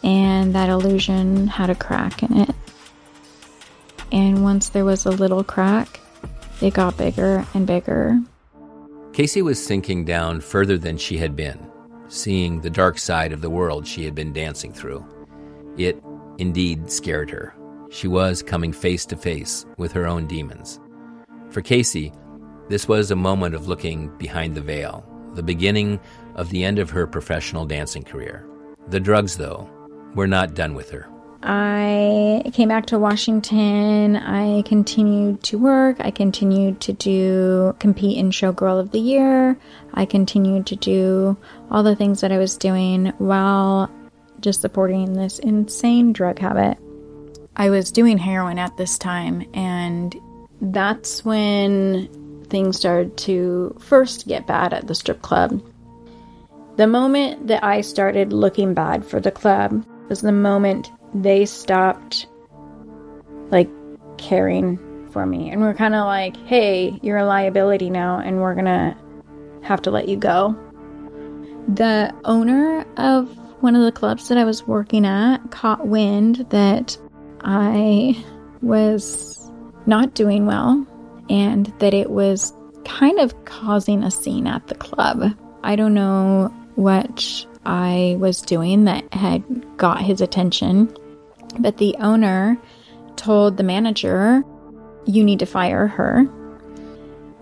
[0.03, 2.55] And that illusion had a crack in it.
[4.11, 5.99] And once there was a little crack,
[6.61, 8.19] it got bigger and bigger.
[9.13, 11.59] Casey was sinking down further than she had been,
[12.07, 15.05] seeing the dark side of the world she had been dancing through.
[15.77, 16.01] It
[16.37, 17.53] indeed scared her.
[17.91, 20.79] She was coming face to face with her own demons.
[21.49, 22.13] For Casey,
[22.69, 25.99] this was a moment of looking behind the veil, the beginning
[26.35, 28.47] of the end of her professional dancing career.
[28.89, 29.69] The drugs, though,
[30.15, 31.07] were not done with her.
[31.41, 34.17] I came back to Washington.
[34.17, 35.97] I continued to work.
[35.99, 39.57] I continued to do compete in Showgirl of the Year.
[39.93, 41.37] I continued to do
[41.71, 43.89] all the things that I was doing while
[44.41, 46.77] just supporting this insane drug habit.
[47.55, 50.15] I was doing heroin at this time, and
[50.61, 52.09] that's when
[52.49, 55.61] things started to first get bad at the strip club.
[56.75, 62.27] The moment that I started looking bad for the club was the moment they stopped
[63.51, 63.69] like
[64.17, 64.77] caring
[65.11, 65.49] for me.
[65.49, 68.97] And we're kind of like hey you're a liability now and we're gonna
[69.63, 70.55] have to let you go.
[71.67, 73.29] The owner of
[73.61, 76.97] one of the clubs that i was working at caught wind that
[77.41, 78.15] i
[78.61, 79.51] was
[79.85, 80.87] not doing well
[81.29, 82.53] and that it was
[82.85, 85.35] kind of causing a scene at the club.
[85.63, 89.43] I don't know what I was doing that had
[89.77, 90.91] got his attention.
[91.59, 92.57] But the owner
[93.15, 94.43] told the manager,
[95.05, 96.25] You need to fire her.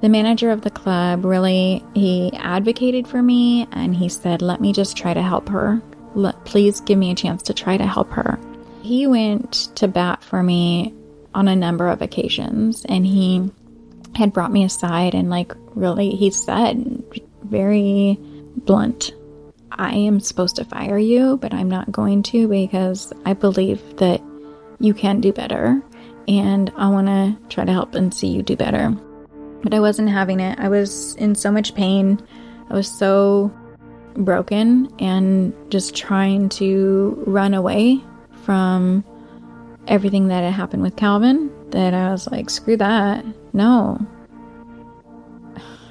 [0.01, 4.73] The manager of the club really he advocated for me and he said, "Let me
[4.73, 5.81] just try to help her.
[6.13, 8.37] Let, please give me a chance to try to help her."
[8.81, 10.93] He went to bat for me
[11.33, 13.49] on a number of occasions and he
[14.15, 17.03] had brought me aside and like really he said
[17.43, 18.19] very
[18.57, 19.13] blunt
[19.71, 24.21] I am supposed to fire you, but I'm not going to because I believe that
[24.79, 25.81] you can do better
[26.27, 28.91] and I want to try to help and see you do better.
[29.63, 30.59] But I wasn't having it.
[30.59, 32.21] I was in so much pain.
[32.69, 33.51] I was so
[34.15, 38.01] broken and just trying to run away
[38.43, 39.03] from
[39.87, 43.25] everything that had happened with Calvin that I was like, screw that.
[43.53, 44.05] No,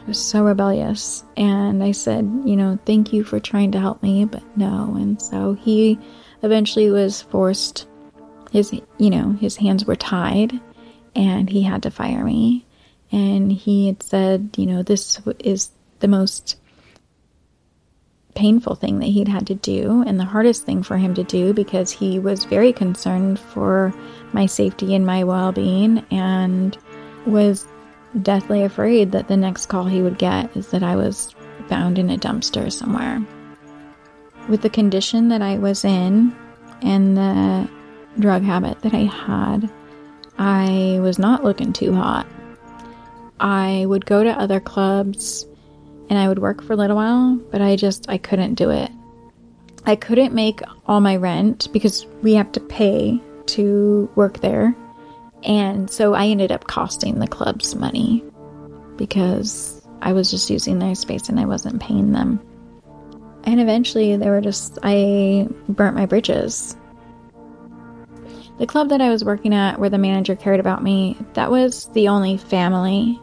[0.07, 1.25] was so rebellious.
[1.37, 4.95] And I said, you know, thank you for trying to help me, but no.
[4.97, 5.99] And so he
[6.43, 7.87] eventually was forced,
[8.53, 10.61] his, you know, his hands were tied
[11.15, 12.67] and he had to fire me.
[13.13, 16.57] And he had said, you know, this is the most
[18.35, 21.55] painful thing that he'd had to do and the hardest thing for him to do
[21.55, 23.95] because he was very concerned for
[24.33, 26.77] my safety and my well being and
[27.25, 27.67] was
[28.23, 31.35] deathly afraid that the next call he would get is that I was
[31.69, 33.25] found in a dumpster somewhere.
[34.49, 36.35] With the condition that I was in
[36.83, 37.69] and the
[38.19, 39.71] drug habit that I had,
[40.39, 42.27] I was not looking too hot.
[43.41, 45.47] I would go to other clubs
[46.09, 48.91] and I would work for a little while, but I just I couldn't do it.
[49.85, 54.75] I couldn't make all my rent because we have to pay to work there
[55.47, 58.23] and so I ended up costing the clubs money
[58.97, 62.41] because I was just using their space and I wasn't paying them.
[63.45, 66.77] And eventually they were just, I burnt my bridges.
[68.59, 71.87] The club that I was working at, where the manager cared about me, that was
[71.91, 73.21] the only family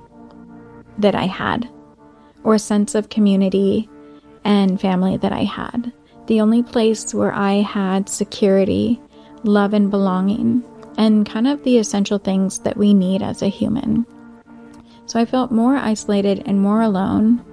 [1.00, 1.68] that I had,
[2.44, 3.90] or sense of community
[4.46, 5.92] and family that I had.
[6.28, 9.02] The only place where I had security,
[9.44, 10.64] love, and belonging
[10.98, 14.06] and kind of the essential things that we need as a human.
[15.06, 17.44] So I felt more isolated and more alone,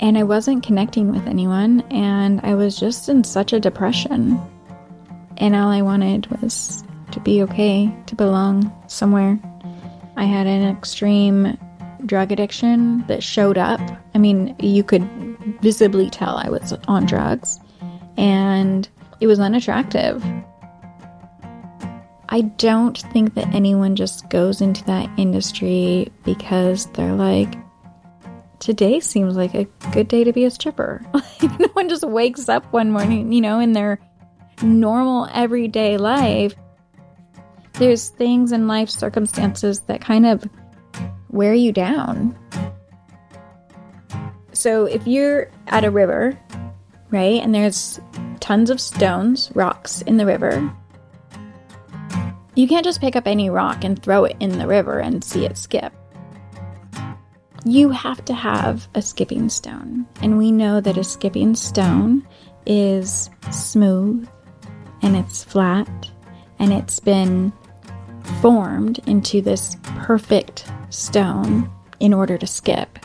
[0.00, 4.40] and I wasn't connecting with anyone, and I was just in such a depression.
[5.38, 9.38] And all I wanted was to be okay, to belong somewhere.
[10.16, 11.58] I had an extreme
[12.06, 13.80] drug addiction that showed up.
[14.14, 15.02] I mean, you could
[15.60, 17.58] visibly tell I was on drugs,
[18.16, 18.88] and
[19.20, 20.24] it was unattractive.
[22.28, 27.54] I don't think that anyone just goes into that industry because they're like,
[28.58, 31.02] today seems like a good day to be a stripper.
[31.42, 34.00] no one just wakes up one morning, you know, in their
[34.62, 36.54] normal everyday life.
[37.74, 40.48] There's things in life circumstances that kind of
[41.30, 42.36] wear you down.
[44.52, 46.38] So if you're at a river,
[47.10, 48.00] right, and there's
[48.40, 50.72] tons of stones, rocks in the river,
[52.56, 55.44] you can't just pick up any rock and throw it in the river and see
[55.44, 55.92] it skip.
[57.64, 60.06] You have to have a skipping stone.
[60.22, 62.26] And we know that a skipping stone
[62.64, 64.26] is smooth
[65.02, 66.10] and it's flat
[66.58, 67.52] and it's been
[68.40, 72.98] formed into this perfect stone in order to skip.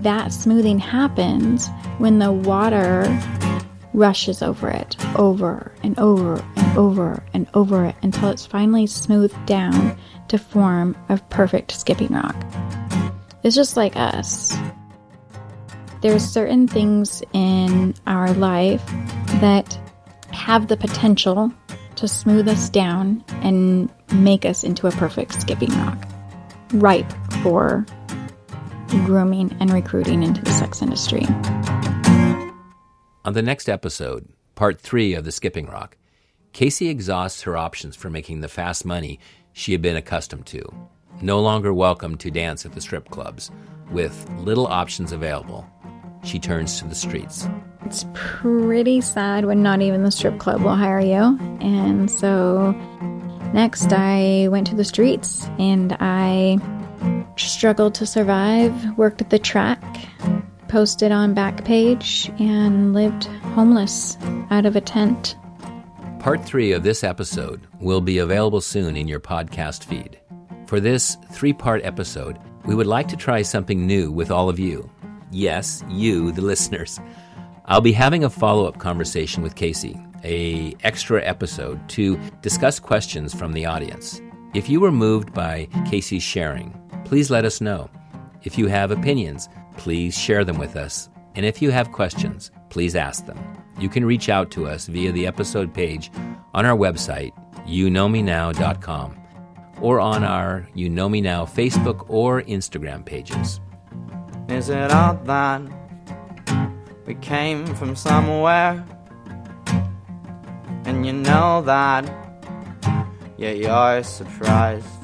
[0.00, 3.04] That smoothing happens when the water
[3.94, 9.46] rushes over it over and over and over and over it until it's finally smoothed
[9.46, 9.96] down
[10.28, 12.36] to form a perfect skipping rock.
[13.42, 14.56] It's just like us.
[16.00, 18.84] There's certain things in our life
[19.40, 19.78] that
[20.32, 21.52] have the potential
[21.96, 26.08] to smooth us down and make us into a perfect skipping rock,
[26.72, 27.12] ripe
[27.42, 27.86] for
[29.04, 31.26] grooming and recruiting into the sex industry.
[33.24, 35.96] On the next episode, part three of The Skipping Rock,
[36.52, 39.20] Casey exhausts her options for making the fast money
[39.52, 40.64] she had been accustomed to.
[41.20, 43.52] No longer welcome to dance at the strip clubs,
[43.92, 45.64] with little options available,
[46.24, 47.46] she turns to the streets.
[47.84, 51.38] It's pretty sad when not even the strip club will hire you.
[51.60, 52.72] And so
[53.54, 56.58] next, I went to the streets and I
[57.36, 59.84] struggled to survive, worked at the track,
[60.72, 64.16] posted on Backpage, and lived homeless
[64.50, 65.36] out of a tent.
[66.18, 70.18] Part three of this episode will be available soon in your podcast feed.
[70.66, 74.58] For this three part episode, we would like to try something new with all of
[74.58, 74.90] you.
[75.30, 76.98] Yes, you, the listeners.
[77.66, 83.34] I'll be having a follow up conversation with Casey, a extra episode to discuss questions
[83.34, 84.22] from the audience.
[84.54, 86.72] If you were moved by Casey's sharing,
[87.04, 87.90] please let us know.
[88.42, 91.08] If you have opinions, please share them with us.
[91.34, 93.38] And if you have questions, please ask them.
[93.78, 96.10] You can reach out to us via the episode page
[96.54, 97.32] on our website,
[97.66, 99.18] youknowmenow.com,
[99.80, 103.60] or on our You Know Me Now Facebook or Instagram pages.
[104.48, 105.62] Is it odd that
[107.06, 108.84] we came from somewhere?
[110.84, 112.04] And you know that,
[113.38, 115.01] yet you're surprised.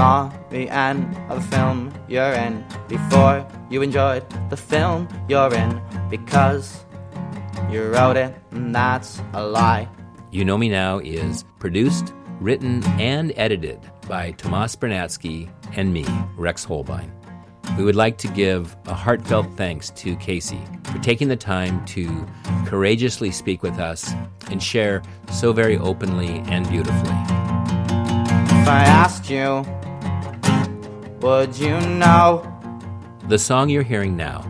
[0.00, 5.78] Saw the end of the film you're in before you enjoyed the film you're in
[6.08, 6.86] because
[7.70, 9.86] you wrote it, and that's a lie.
[10.30, 13.78] You Know Me Now is produced, written, and edited
[14.08, 17.10] by Tomas Bernatsky and me, Rex Hohlbein.
[17.76, 22.26] We would like to give a heartfelt thanks to Casey for taking the time to
[22.64, 24.14] courageously speak with us
[24.50, 27.18] and share so very openly and beautifully.
[28.62, 29.66] If I asked you,
[31.20, 32.46] would you know?
[33.28, 34.44] The song you're hearing now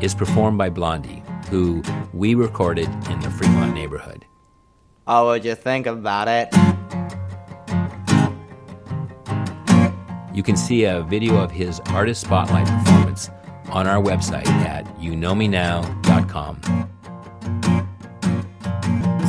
[0.00, 4.24] is performed by Blondie, who we recorded in the Fremont neighborhood.
[5.06, 6.48] How would you think about it?
[10.34, 13.30] You can see a video of his artist spotlight performance
[13.68, 16.60] on our website at youknowmenow.com.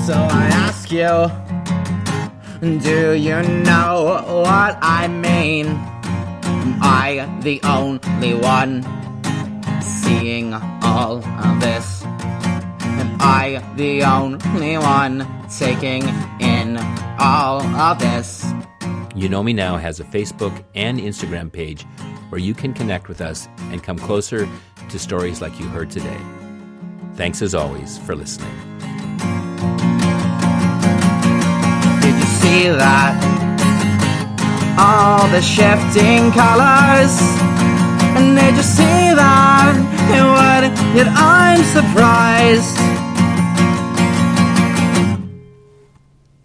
[0.06, 1.30] So I ask you,
[2.80, 5.95] do you know what I mean?
[6.76, 8.84] Am I the only one
[9.82, 12.04] seeing all of this?
[12.04, 16.04] Am I the only one taking
[16.42, 16.78] in
[17.18, 18.46] all of this?
[19.16, 21.84] You Know Me Now has a Facebook and Instagram page
[22.28, 24.46] where you can connect with us and come closer
[24.90, 26.20] to stories like you heard today.
[27.14, 28.54] Thanks as always for listening.
[32.02, 33.45] Did you see that?
[34.78, 37.16] All the shifting colors.
[38.18, 39.76] And did you see that?
[40.10, 40.64] What?
[40.96, 43.05] Yet I'm surprised.